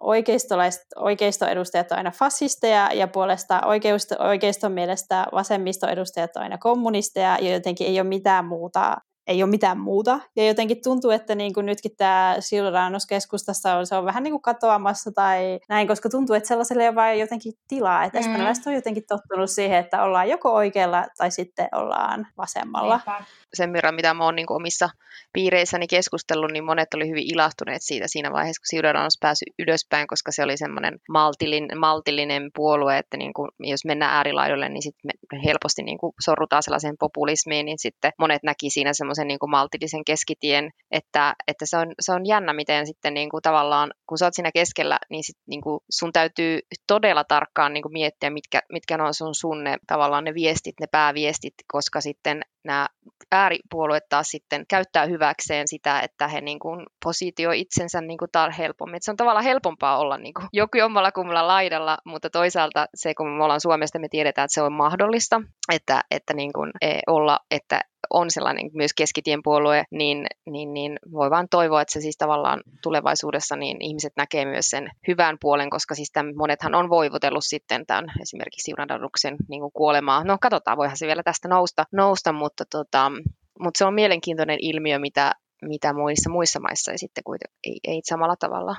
[0.00, 7.52] oikeistolaiset, oikeistoedustajat on aina fasisteja ja puolesta oikeisto, oikeiston mielestä vasemmistoedustajat on aina kommunisteja ja
[7.52, 10.20] jotenkin ei ole mitään muuta ei ole mitään muuta.
[10.36, 14.32] Ja jotenkin tuntuu, että niin kuin nytkin tämä Silranos keskustassa on, se on vähän niin
[14.32, 18.04] kuin katoamassa tai näin, koska tuntuu, että sellaiselle ei ole vain jotenkin tilaa.
[18.04, 18.20] Että mm.
[18.20, 22.94] espanjalaiset on jotenkin tottunut siihen, että ollaan joko oikealla tai sitten ollaan vasemmalla.
[22.94, 23.24] Eipä.
[23.54, 24.88] Sen verran, mitä mä oon niin omissa
[25.32, 30.32] piireissäni keskustellut, niin monet oli hyvin ilahtuneet siitä siinä vaiheessa, kun Silranos pääsi ylöspäin, koska
[30.32, 35.42] se oli semmoinen maltillinen, maltillinen puolue, että niin kuin, jos mennään äärilaidolle, niin sitten me
[35.44, 39.50] helposti niin kuin sorrutaan sellaiseen populismiin, niin sitten monet näki siinä semmoisen semmoisen niin kuin
[39.50, 44.18] maltillisen keskitien, että, että se, on, se on jännä, miten sitten niin kuin tavallaan, kun
[44.18, 48.30] sä oot siinä keskellä, niin, sit, niin kuin sun täytyy todella tarkkaan niin kuin miettiä,
[48.30, 52.86] mitkä, mitkä on sun, sun ne, tavallaan ne viestit, ne pääviestit, koska sitten nämä
[53.32, 58.50] ääripuolueet taas sitten käyttää hyväkseen sitä, että he niin kuin positioi itsensä niin kuin tar
[58.50, 58.96] helpommin.
[58.96, 63.14] Et se on tavallaan helpompaa olla niin kuin joku jommalla kummalla laidalla, mutta toisaalta se,
[63.14, 65.40] kun me ollaan Suomesta, me tiedetään, että se on mahdollista,
[65.72, 70.98] että, että niin kuin, e, olla, että on sellainen myös keskitien puolue, niin, niin, niin
[71.12, 75.70] voi vaan toivoa, että se siis tavallaan tulevaisuudessa niin ihmiset näkee myös sen hyvän puolen,
[75.70, 80.24] koska siis tämän, monethan on voivotellut sitten tämän esimerkiksi Siunadaduksen niin kuolemaa.
[80.24, 83.12] No katsotaan, voihan se vielä tästä nousta, nousta mutta, tota,
[83.60, 88.00] mutta se on mielenkiintoinen ilmiö, mitä, mitä muissa, muissa maissa ei sitten kuitenkaan, ei, ei
[88.04, 88.76] samalla tavalla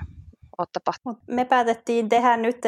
[0.58, 1.20] ole tapahtunut.
[1.28, 2.62] Me päätettiin tehdä nyt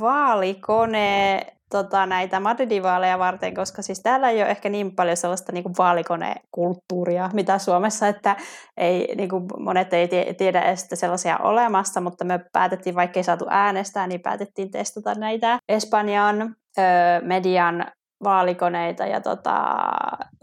[0.00, 5.52] vaalikone tota, näitä Madridin vaaleja varten, koska siis täällä ei ole ehkä niin paljon sellaista
[5.52, 8.36] niin vaalikonekulttuuria, mitä Suomessa, että
[8.76, 13.46] ei, niin kuin monet ei tiedä edes sellaisia olemassa, mutta me päätettiin, vaikka ei saatu
[13.48, 16.82] äänestää, niin päätettiin testata näitä Espanjan ö,
[17.22, 17.86] median
[18.24, 19.76] vaalikoneita ja tota,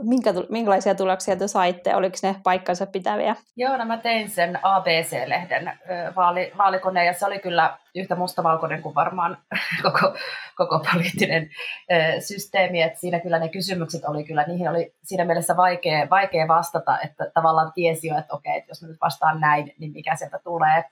[0.01, 1.95] minkä, minkälaisia tuloksia te saitte?
[1.95, 3.35] Oliko ne paikkansa pitäviä?
[3.55, 5.79] Joo, no mä tein sen ABC-lehden
[6.15, 9.37] vaali, vaalikoneen ja se oli kyllä yhtä mustavalkoinen kuin varmaan
[9.83, 10.15] koko,
[10.55, 11.49] koko poliittinen
[11.91, 12.81] ö, systeemi.
[12.81, 17.31] Et siinä kyllä ne kysymykset oli kyllä, niihin oli siinä mielessä vaikea, vaikea vastata, että
[17.33, 20.83] tavallaan tiesi jo, että okei, että jos mä nyt vastaan näin, niin mikä sieltä tulee.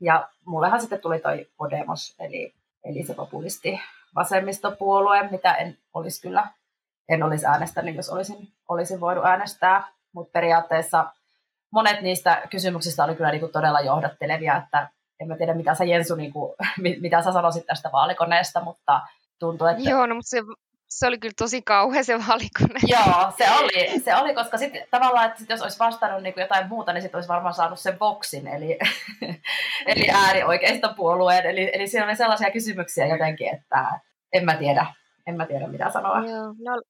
[0.00, 2.54] Ja mullehan sitten tuli toi Podemos, eli,
[2.84, 3.80] eli se populisti
[4.14, 6.46] vasemmistopuolue, mitä en olisi kyllä,
[7.08, 9.88] en olisi äänestänyt, jos olisin, olisin voinut äänestää.
[10.12, 11.04] Mutta periaatteessa
[11.70, 14.88] monet niistä kysymyksistä oli kyllä niinku todella johdattelevia, että
[15.20, 16.54] en mä tiedä, mitä sä Jensu, niinku,
[17.00, 19.00] mitä sä sanoisit tästä vaalikoneesta, mutta
[19.38, 19.90] tuntuu, että...
[19.90, 20.42] Joo, no, mutta se
[20.88, 22.80] se oli kyllä tosi kauhea se valikone.
[22.94, 26.42] Joo, se oli, se oli koska sitten tavallaan, että sit jos olisi vastannut niin kuin
[26.42, 28.78] jotain muuta, niin sitten olisi varmaan saanut sen boksin, eli,
[29.86, 31.46] eli äärioikeistopuolueen.
[31.46, 34.00] Eli, eli siinä oli sellaisia kysymyksiä jotenkin, että
[34.32, 34.86] en mä tiedä,
[35.26, 36.18] en mä tiedä mitä sanoa.
[36.18, 36.82] Joo, no,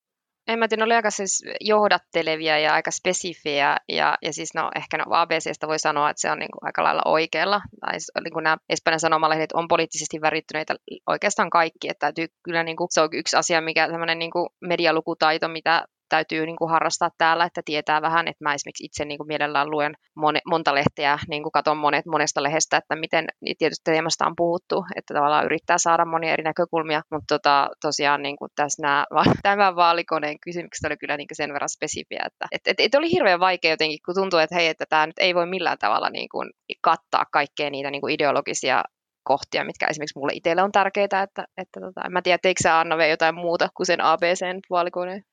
[0.48, 4.70] en mä tiedä, ne oli aika siis johdattelevia ja aika spesifejä, ja, ja siis no
[4.76, 7.92] ehkä no ABCstä voi sanoa, että se on niin kuin aika lailla oikealla, tai
[8.24, 10.74] niin kuin nämä Espanjan sanomalehdet on poliittisesti värittyneitä
[11.06, 14.48] oikeastaan kaikki, että täytyy kyllä niin kuin, se on yksi asia, mikä tämmöinen niin kuin
[14.60, 19.18] medialukutaito, mitä täytyy niin kuin harrastaa täällä, että tietää vähän, että mä esimerkiksi itse niin
[19.18, 23.26] kuin mielellään luen mon, monta lehteä, niin kuin katon monet, monesta lehdestä, että miten
[23.58, 28.36] tietysti teemasta on puhuttu, että tavallaan yrittää saada monia eri näkökulmia, mutta tota, tosiaan niin
[28.36, 29.06] kuin tässä nämä,
[29.42, 33.10] tämän vaalikoneen kysymykset oli kyllä niin kuin sen verran spesifiä, että et, et, et oli
[33.10, 36.28] hirveän vaikea jotenkin, kun tuntuu, että hei, että tämä nyt ei voi millään tavalla niin
[36.28, 38.82] kuin kattaa kaikkea niitä niin kuin ideologisia
[39.24, 42.80] kohtia, mitkä esimerkiksi mulle itselle on tärkeitä, että, että tota, en mä tiedä, teikö sä
[42.80, 45.24] Anna jotain muuta kuin sen ABCn vaalikoneen?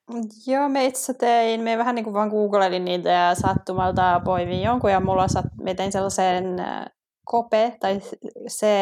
[0.48, 4.92] Joo, me itse tein, me vähän niin kuin vaan googleilin niitä ja sattumalta poivin jonkun
[4.92, 6.46] ja mulla sat, me tein sellaisen
[7.32, 8.00] KOPE tai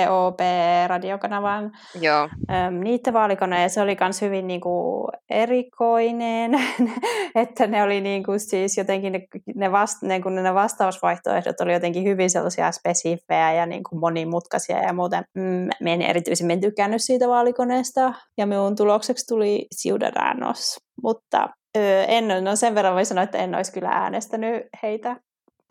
[0.07, 2.29] COP-radiokanavan Joo.
[2.71, 6.51] niiden vaalikone, ja se oli myös hyvin niin kuin, erikoinen,
[7.35, 11.73] että ne oli niin kuin, siis jotenkin ne, ne, vast, ne, kun ne vastausvaihtoehdot oli
[11.73, 17.01] jotenkin hyvin sellaisia spesifejä ja niin kuin monimutkaisia ja muuten mm, me en erityisemmin tykännyt
[17.03, 18.13] siitä vaalikoneesta.
[18.38, 23.55] Ja minun tulokseksi tuli Ciudadanos, mutta ö, en, no sen verran voi sanoa, että en
[23.55, 25.15] olisi kyllä äänestänyt heitä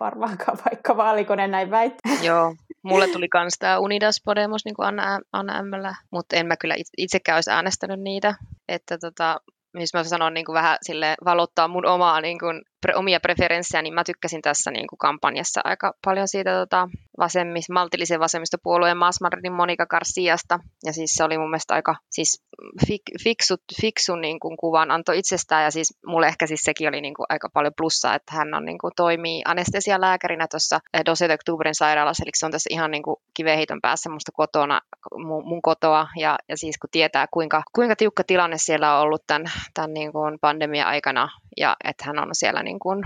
[0.01, 2.13] varmaankaan, vaikka vaalikone näin väittää.
[2.23, 6.75] Joo, mulle tuli myös tämä Unidas Podemos niin kuin Anna, Anna mutta en mä kyllä
[6.99, 8.35] itsekään olisi äänestänyt niitä.
[8.69, 9.41] Että tota,
[9.73, 13.83] missä mä sanon niin kuin vähän sille valottaa mun omaa niin kuin pre, omia preferenssejä,
[13.83, 16.89] niin mä tykkäsin tässä niin kuin kampanjassa aika paljon siitä tota,
[17.19, 20.59] vasemmis, maltillisen vasemmistopuolueen Masmarin Monika Garciasta.
[20.85, 22.43] Ja siis se oli mun mielestä aika siis
[22.87, 25.65] fik, fiksut, fiksun niin kuin kuvan antoi itsestään.
[25.65, 28.65] Ja siis mulle ehkä siis sekin oli niin kuin aika paljon plussaa, että hän on,
[28.65, 32.23] niin kuin, toimii anestesialääkärinä tuossa Doset Oktubrin sairaalassa.
[32.25, 34.81] Eli se on tässä ihan niin kuin kiveheiton päässä musta kotona,
[35.17, 36.09] mun, mun kotoa.
[36.17, 40.13] Ja, ja siis kun tietää, kuinka, kuinka tiukka tilanne siellä on ollut tämän, tämän niin
[40.13, 41.29] kuin pandemia-aikana
[41.61, 43.03] ja että hän on siellä niin kuin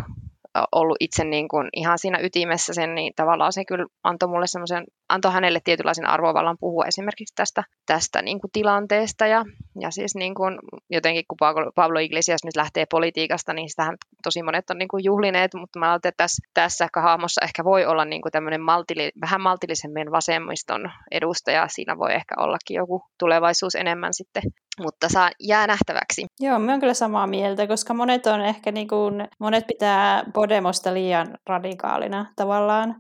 [0.73, 4.85] ollut itse niin kuin ihan siinä ytimessä sen, niin tavallaan se kyllä antoi mulle semmoisen,
[5.13, 9.45] antoi hänelle tietynlaisen arvovallan puhua esimerkiksi tästä, tästä niin kuin tilanteesta ja,
[9.81, 10.59] ja siis niin kuin
[10.91, 11.39] jotenkin kun
[11.75, 15.91] Pablo Iglesias nyt lähtee politiikasta, niin sitähän tosi monet on niin kuin juhlineet, mutta mä
[15.91, 20.91] ajattelin, että tässä, tässä hahmossa ehkä voi olla niin kuin tämmöinen maltili, vähän maltillisemmin vasemmiston
[21.11, 24.43] edustaja, siinä voi ehkä ollakin joku tulevaisuus enemmän sitten
[24.81, 26.27] mutta saa jää nähtäväksi.
[26.41, 30.95] Joo, mä oon kyllä samaa mieltä, koska monet on ehkä niin kuin, monet pitää Podemosta
[30.95, 32.95] liian radikaalina tavallaan.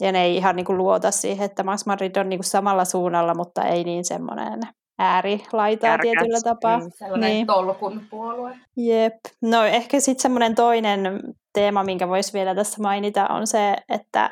[0.00, 2.84] Ja ne ei ihan niin kuin luota siihen, että Max Madrid on niin kuin samalla
[2.84, 4.60] suunnalla, mutta ei niin semmoinen
[4.98, 6.10] äärilaitaa Kärkäs.
[6.10, 6.78] tietyllä tapaa.
[6.78, 7.46] Mm, sellainen niin.
[7.46, 8.56] tolkun puolue.
[8.76, 9.14] Jep.
[9.42, 11.20] No ehkä sitten semmoinen toinen
[11.52, 14.30] teema, minkä voisi vielä tässä mainita, on se, että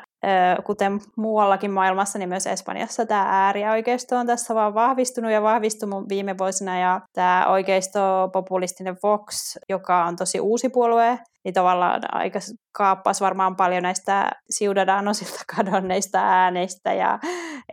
[0.65, 6.37] kuten muuallakin maailmassa, niin myös Espanjassa tämä äärioikeisto on tässä vaan vahvistunut ja vahvistunut viime
[6.37, 6.79] vuosina.
[6.79, 12.39] Ja tämä oikeisto-populistinen Vox, joka on tosi uusi puolue, niin tavallaan aika
[12.71, 16.93] kaappasi varmaan paljon näistä Ciudadanosilta kadonneista ääneistä.
[16.93, 17.19] Ja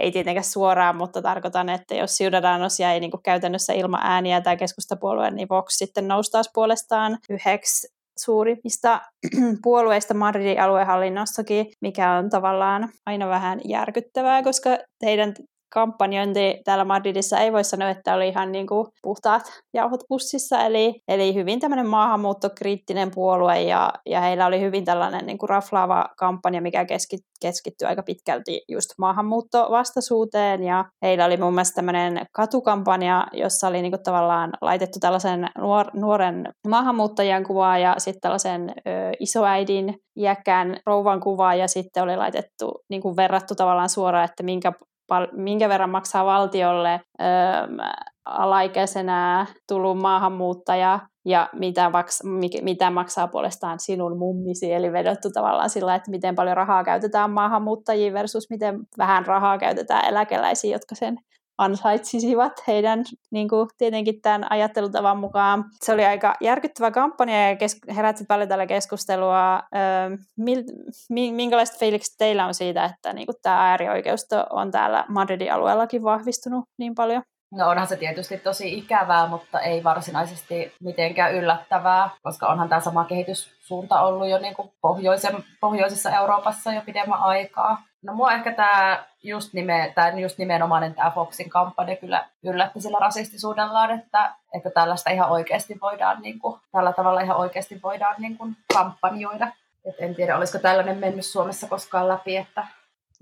[0.00, 4.56] ei tietenkään suoraan, mutta tarkoitan, että jos Ciudadanos jäi niin kuin käytännössä ilman ääniä tämä
[4.56, 9.00] keskustapuolue, niin Vox sitten nousi taas puolestaan yhdeksi suurimmista
[9.62, 14.70] puolueista Madridin aluehallinnossakin, mikä on tavallaan aina vähän järkyttävää, koska
[15.02, 15.34] heidän
[15.72, 19.42] kampanjointi täällä Madridissa ei voi sanoa, että oli ihan niin kuin puhtaat
[19.74, 25.38] jauhot pussissa, eli, eli hyvin tämmöinen maahanmuuttokriittinen puolue, ja, ja heillä oli hyvin tällainen niin
[25.38, 26.86] kuin raflaava kampanja, mikä
[27.40, 33.92] keskittyi aika pitkälti just maahanmuuttovastaisuuteen, ja heillä oli muun muassa tämmöinen katukampanja, jossa oli niin
[33.92, 41.20] kuin tavallaan laitettu tällaisen nuor- nuoren maahanmuuttajan kuvaa ja sitten tällaisen ö, isoäidin iäkkään rouvan
[41.20, 44.72] kuvaa, ja sitten oli laitettu niin kuin verrattu tavallaan suoraan, että minkä
[45.32, 47.00] minkä verran maksaa valtiolle
[48.24, 52.22] alaikäisenä tullut maahanmuuttaja ja mitä, maks,
[52.62, 58.14] mitä maksaa puolestaan sinun mummisi, eli vedottu tavallaan sillä, että miten paljon rahaa käytetään maahanmuuttajiin
[58.14, 61.18] versus miten vähän rahaa käytetään eläkeläisiin, jotka sen
[61.62, 65.64] ansaitsisivat heidän niin kuin, tietenkin tämän ajattelutavan mukaan.
[65.80, 69.54] Se oli aika järkyttävä kampanja ja kes- herätti paljon tällä keskustelua.
[69.56, 70.62] Öö, mil,
[71.10, 76.64] minkälaiset fiilikset teillä on siitä, että niin kuin, tämä äärioikeusto on täällä Madridin alueellakin vahvistunut
[76.78, 77.22] niin paljon?
[77.52, 83.04] No onhan se tietysti tosi ikävää, mutta ei varsinaisesti mitenkään yllättävää, koska onhan tämä sama
[83.04, 87.82] kehityssuunta ollut jo niin kuin pohjoisen, pohjoisessa Euroopassa jo pidemmän aikaa.
[88.02, 92.98] No mua ehkä tämä just, nime, tää just nimenomainen tämä Foxin kampanja kyllä yllätti sillä
[93.00, 98.38] rasistisuudellaan, että, että tällaista ihan oikeasti voidaan, niin kuin, tällä tavalla ihan oikeasti voidaan niin
[98.38, 99.52] kuin, kampanjoida.
[99.84, 102.66] Et en tiedä, olisiko tällainen mennyt Suomessa koskaan läpi, että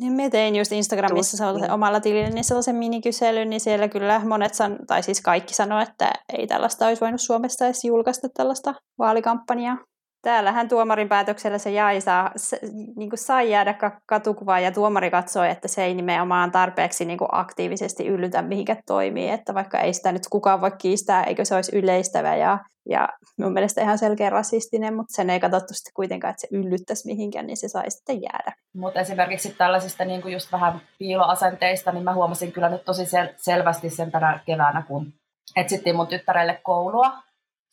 [0.01, 4.55] niin mä tein just Instagramissa sellaisen omalla tilillä niin sellaisen minikyselyn, niin siellä kyllä monet,
[4.55, 9.77] san, tai siis kaikki sanoi, että ei tällaista olisi voinut Suomesta edes julkaista tällaista vaalikampanjaa.
[10.23, 12.59] Täällähän tuomarin päätöksellä se jäi saa, se,
[12.97, 13.75] niin kuin sai jäädä
[14.07, 19.31] katukuvaan ja tuomari katsoi, että se ei nimenomaan tarpeeksi niin kuin aktiivisesti yllytä mihinkä toimii,
[19.31, 23.53] että vaikka ei sitä nyt kukaan voi kiistää, eikö se olisi yleistävä ja, ja mun
[23.53, 27.57] mielestä ihan selkeä rasistinen, mutta sen ei katsottu sitten kuitenkaan, että se yllyttäisi mihinkään, niin
[27.57, 28.53] se sai sitten jäädä.
[28.77, 33.35] Mutta esimerkiksi tällaisista niin kuin just vähän piiloasenteista, niin mä huomasin kyllä nyt tosi sel-
[33.37, 35.13] selvästi sen tänä keväänä, kun
[35.57, 37.13] etsittiin mun tyttärelle koulua,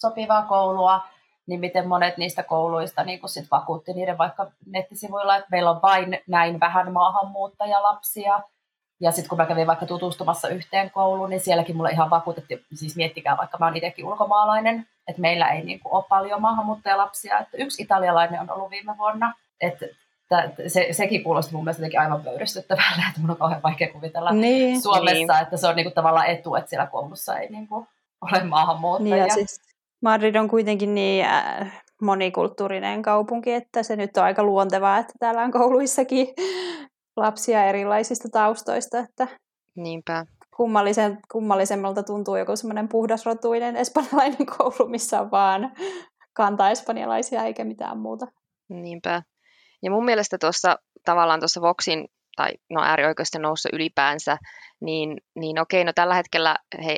[0.02, 1.02] sopivaa koulua,
[1.48, 5.82] niin miten monet niistä kouluista niin kun sit vakuutti niiden vaikka nettisivuilla, että meillä on
[5.82, 8.40] vain näin vähän maahanmuuttajalapsia.
[9.00, 12.96] Ja sitten kun mä kävin vaikka tutustumassa yhteen kouluun, niin sielläkin mulle ihan vakuutettiin, siis
[12.96, 17.40] miettikää vaikka mä oon itsekin ulkomaalainen, että meillä ei niin kuin, ole paljon maahanmuuttajalapsia.
[17.40, 19.34] Että yksi italialainen on ollut viime vuonna.
[19.62, 19.86] Että
[20.68, 25.14] se, sekin kuulosti mun mielestä aivan pöyristyttävälle, että mun on kauhean vaikea kuvitella niin, Suomessa,
[25.14, 25.42] niin.
[25.42, 27.88] että se on niinku tavallaan etu, että siellä koulussa ei niinku
[28.22, 29.16] ole maahanmuuttajia.
[29.16, 29.67] Niin, ja siis
[30.02, 35.42] Madrid on kuitenkin niin äh, monikulttuurinen kaupunki, että se nyt on aika luontevaa, että täällä
[35.42, 36.28] on kouluissakin
[37.18, 39.00] lapsia erilaisista taustoista.
[39.00, 39.28] Että
[39.76, 40.26] Niinpä.
[40.56, 45.72] Kummallisen, kummallisemmalta tuntuu joku semmoinen puhdasrotuinen espanjalainen koulu, missä on vaan
[46.34, 48.28] kanta-espanjalaisia eikä mitään muuta.
[48.70, 49.24] Niinpä.
[49.84, 54.38] Ja mun mielestä tuossa tavallaan tuossa Voxin tai no äärioikeusten noussa ylipäänsä,
[54.82, 56.56] niin, niin okei, no tällä hetkellä
[56.86, 56.98] he,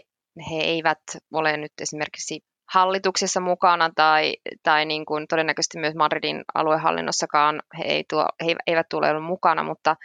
[0.52, 1.02] he eivät
[1.34, 2.40] ole nyt esimerkiksi
[2.74, 8.90] hallituksessa mukana tai, tai niin kuin todennäköisesti myös Madridin aluehallinnossakaan he, ei tuo, he eivät
[8.90, 9.96] tule olla mukana, mutta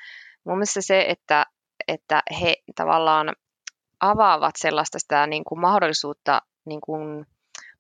[0.45, 1.47] mun mielestä se, että,
[1.89, 3.33] että he tavallaan
[4.01, 7.27] avaavat sellaista sitä niin kuin mahdollisuutta niin kuin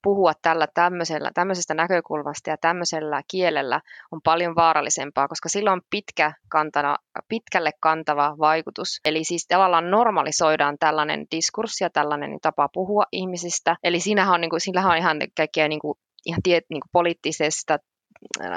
[0.04, 3.80] puhua tällä tämmöisellä, tämmöisestä näkökulmasta ja tämmöisellä kielellä
[4.12, 6.96] on paljon vaarallisempaa, koska sillä on pitkä kantana,
[7.28, 9.00] pitkälle kantava vaikutus.
[9.04, 13.76] Eli siis tavallaan normalisoidaan tällainen diskurssi ja tällainen tapa puhua ihmisistä.
[13.82, 16.90] Eli siinähän on, niin kuin, siinähän on ihan kaikkea niin kuin, ihan tie, niin kuin
[16.92, 17.78] poliittisesta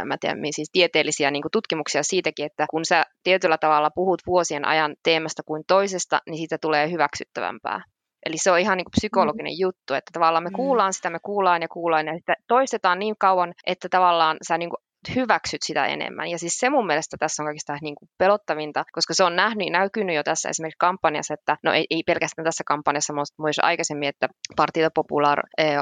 [0.06, 4.96] mä tiedän, siis tieteellisiä niin tutkimuksia siitäkin, että kun sä tietyllä tavalla puhut vuosien ajan
[5.04, 7.82] teemasta kuin toisesta, niin siitä tulee hyväksyttävämpää.
[8.28, 9.60] Eli se on ihan niin kuin psykologinen mm.
[9.60, 10.56] juttu, että tavallaan me mm.
[10.56, 14.70] kuullaan sitä, me kuullaan ja kuullaan ja sitä toistetaan niin kauan, että tavallaan sä niin
[14.70, 14.82] kuin
[15.16, 16.28] hyväksyt sitä enemmän.
[16.28, 19.72] Ja siis se mun mielestä tässä on kaikista niin kuin pelottavinta, koska se on nähnyt,
[19.72, 24.10] näkynyt jo tässä esimerkiksi kampanjassa, että no ei, ei pelkästään tässä kampanjassa, mutta myös aikaisemmin,
[24.10, 25.78] että Partito Popular, eh,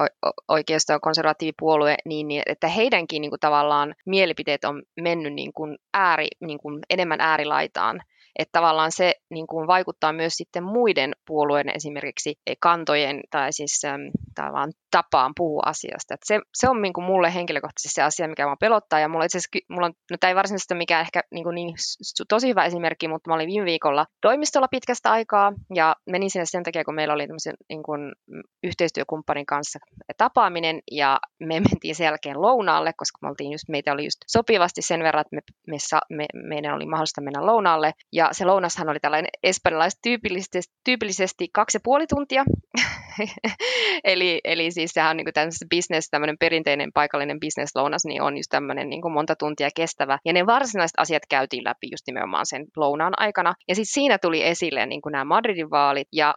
[0.47, 5.77] oikeisto- ja konservatiivipuolue, niin, niin että heidänkin niin kuin, tavallaan mielipiteet on mennyt niin kuin
[5.93, 8.01] ääri, niin kuin enemmän äärilaitaan
[8.39, 13.81] että tavallaan se niin kuin vaikuttaa myös sitten muiden puolueiden esimerkiksi kantojen tai siis
[14.35, 16.13] tavallaan tapaan puhua asiasta.
[16.13, 18.99] Et se, se on niin kuin mulle henkilökohtaisesti se asia, mikä mua pelottaa.
[18.99, 19.25] Ja mulla
[19.69, 21.73] mulla on, no tämä ei varsinaisesti ole mikään ehkä niin, kuin niin
[22.29, 26.63] tosi hyvä esimerkki, mutta mä olin viime viikolla toimistolla pitkästä aikaa ja menin sinne sen
[26.63, 27.27] takia, kun meillä oli
[27.69, 28.11] niin kuin
[28.63, 29.79] yhteistyökumppanin kanssa
[30.17, 34.81] tapaaminen ja me mentiin sen jälkeen lounaalle, koska me oltiin just, meitä oli just sopivasti
[34.81, 35.77] sen verran, että me, me,
[36.09, 37.91] me, meidän oli mahdollista mennä lounaalle.
[38.13, 42.43] Ja se lounashan oli tällainen espanjalais tyypillisesti, tyypillisesti kaksi ja puoli tuntia.
[44.03, 48.37] eli, eli siis siis sehän on niin kuin business, tämmöinen perinteinen paikallinen business-lounas, niin on
[48.37, 50.17] just tämmöinen niin monta tuntia kestävä.
[50.25, 53.53] Ja ne varsinaiset asiat käytiin läpi just nimenomaan sen lounaan aikana.
[53.67, 56.35] Ja sitten siinä tuli esille niin nämä Madridin vaalit ja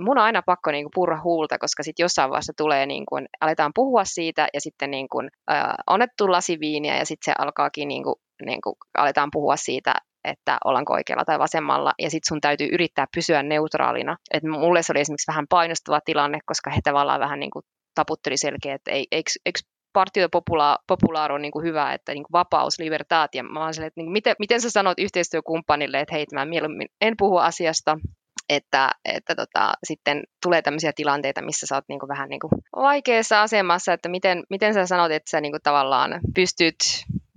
[0.00, 3.26] mun on aina pakko niin kuin purra huulta, koska sitten jossain vaiheessa tulee, niin kuin,
[3.40, 7.88] aletaan puhua siitä ja sitten niin kuin, äh, onnettu lasi viiniä ja sitten se alkaakin
[7.88, 9.94] niin kuin, niin kuin, aletaan puhua siitä,
[10.24, 14.16] että ollaanko oikealla tai vasemmalla, ja sitten sun täytyy yrittää pysyä neutraalina.
[14.34, 18.36] Et mulle se oli esimerkiksi vähän painostava tilanne, koska he tavallaan vähän niin kuin taputteli
[18.36, 19.60] selkeä, että ei, eikö, eikö
[19.92, 20.28] partio
[20.86, 24.06] populaar on niin kuin hyvä, että niin kuin vapaus, libertaat, ja mä sille, että niin
[24.06, 27.98] kuin, miten, miten sä sanot yhteistyökumppanille, että hei, mä mieluummin en puhu asiasta,
[28.48, 32.50] että, että tota, sitten tulee tämmöisiä tilanteita, missä sä oot niin kuin vähän niin kuin
[32.76, 36.76] vaikeassa asemassa, että miten, miten sä sanot, että sä niin kuin tavallaan pystyt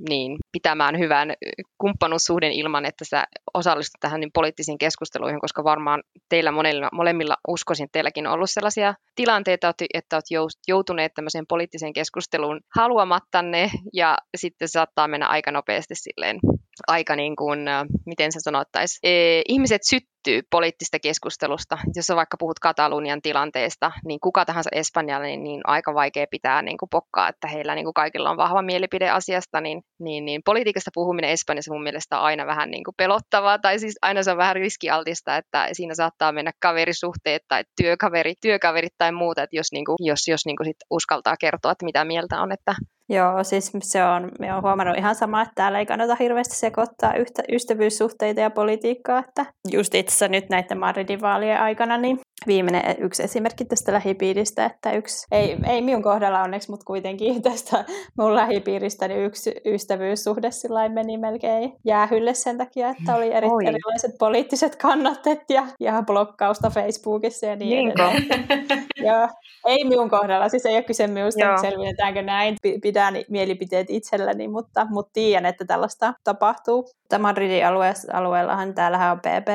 [0.09, 1.33] niin, pitämään hyvän
[1.77, 3.23] kumppanuussuhden ilman, että sä
[3.53, 8.49] osallistut tähän niin poliittisiin keskusteluihin, koska varmaan teillä monella, molemmilla uskoisin, että teilläkin on ollut
[8.49, 15.95] sellaisia tilanteita, että olet joutuneet tämmöiseen poliittiseen keskusteluun haluamattanne, ja sitten saattaa mennä aika nopeasti
[15.95, 16.39] silleen
[16.87, 17.59] aika niin kuin,
[18.05, 21.77] miten se sanottaisi, e, ihmiset syttyy poliittista keskustelusta.
[21.95, 26.77] Jos sä vaikka puhut Katalunian tilanteesta, niin kuka tahansa espanjalainen, niin aika vaikea pitää niin
[26.77, 30.91] kuin pokkaa, että heillä niin kuin kaikilla on vahva mielipide asiasta, niin, niin, niin politiikasta
[30.93, 34.37] puhuminen Espanjassa mun mielestä on aina vähän niin kuin pelottavaa, tai siis aina se on
[34.37, 39.85] vähän riskialtista, että siinä saattaa mennä kaverisuhteet tai työkaveri, työkaverit tai muuta, että jos, niin
[39.85, 42.75] kuin, jos, jos niin kuin sit uskaltaa kertoa, että mitä mieltä on, että
[43.09, 47.13] Joo, siis se on, me on huomannut ihan sama, että täällä ei kannata hirveästi sekoittaa
[47.13, 53.23] yhtä, ystävyyssuhteita ja politiikkaa, että just itse nyt näiden Madridin vaalien aikana, niin viimeinen yksi
[53.23, 57.85] esimerkki tästä lähipiiristä, että yksi, ei, ei minun kohdalla onneksi, mutta kuitenkin tästä
[58.17, 64.11] mun lähipiiristä niin yksi ystävyyssuhde sillä meni melkein jäähylle sen takia, että oli eri, erilaiset
[64.19, 68.23] poliittiset kannatteet ja, ja blokkausta Facebookissa ja niin edelleen.
[69.07, 69.27] Joo,
[69.67, 72.55] ei minun kohdalla, siis ei ole kyse minusta, että selviydytäänkö näin,
[72.93, 76.89] pidän mielipiteet itselläni, mutta, mutta tiedän, että tällaista tapahtuu.
[77.09, 79.49] Tämä Madridin alue, alueellahan täällähän on PP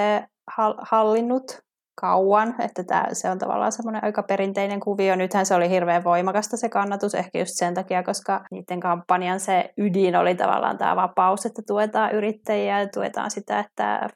[0.83, 1.59] hallinnut
[2.01, 5.17] kauan, että tämä, se on tavallaan semmoinen aika perinteinen kuvio.
[5.17, 9.71] Nythän se oli hirveän voimakasta se kannatus, ehkä just sen takia, koska niiden kampanjan se
[9.79, 14.09] ydin oli tavallaan tämä vapaus, että tuetaan yrittäjiä ja tuetaan sitä, että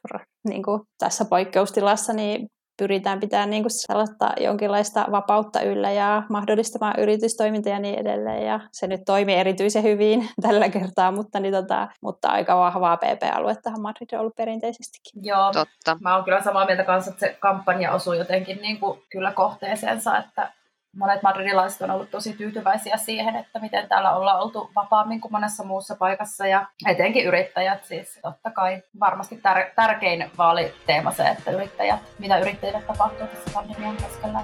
[0.47, 2.47] niin kuin tässä poikkeustilassa niin
[2.77, 8.45] pyritään pitämään niin kuin sellaista jonkinlaista vapautta yllä ja mahdollistamaan yritystoimintaa ja niin edelleen.
[8.45, 13.81] Ja se nyt toimii erityisen hyvin tällä kertaa, mutta, niin tota, mutta aika vahvaa PP-aluettahan
[13.81, 15.25] Madrid on ollut perinteisestikin.
[15.25, 15.97] Joo, Totta.
[16.01, 20.17] mä oon kyllä samaa mieltä kanssa, että se kampanja osuu jotenkin niin kuin kyllä kohteeseensa,
[20.17, 20.51] että
[20.95, 25.63] monet madridilaiset on ollut tosi tyytyväisiä siihen, että miten täällä ollaan oltu vapaammin kuin monessa
[25.63, 31.99] muussa paikassa ja etenkin yrittäjät siis totta kai varmasti tär- tärkein vaaliteema se, että yrittäjät,
[32.19, 34.43] mitä yrittäjille tapahtuu tässä pandemian keskellä.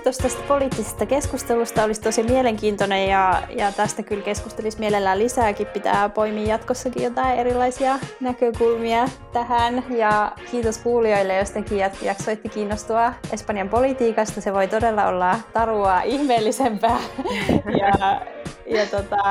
[0.00, 1.84] Kiitos tästä poliittisesta keskustelusta.
[1.84, 5.66] Olisi tosi mielenkiintoinen ja, ja tästä kyllä keskustelisi mielellään lisääkin.
[5.66, 9.84] Pitää poimia jatkossakin jotain erilaisia näkökulmia tähän.
[9.90, 14.40] Ja kiitos kuulijoille, jos tekin jaksoitte kiinnostua Espanjan politiikasta.
[14.40, 17.00] Se voi todella olla tarua ihmeellisempää.
[17.80, 18.20] ja,
[18.66, 19.24] ja tota,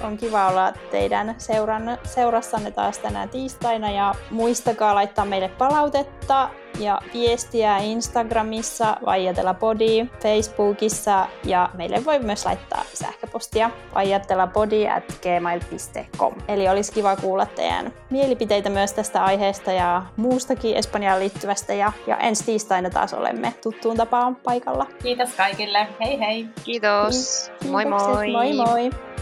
[0.00, 3.90] on kiva olla teidän seuran, seurassanne taas tänään tiistaina.
[3.90, 12.44] Ja muistakaa laittaa meille palautetta ja viestiä Instagramissa, Vaijatella Body, Facebookissa ja meille voi myös
[12.44, 16.34] laittaa sähköpostia vaijatelabody at gmail.com.
[16.48, 22.16] Eli olisi kiva kuulla teidän mielipiteitä myös tästä aiheesta ja muustakin Espanjaan liittyvästä ja, ja
[22.16, 24.86] ensi tiistaina taas olemme tuttuun tapaan paikalla.
[25.02, 25.86] Kiitos kaikille.
[26.00, 26.46] Hei hei.
[26.64, 27.50] Kiitos.
[27.70, 28.32] Moi moi.
[28.32, 29.13] Moi moi.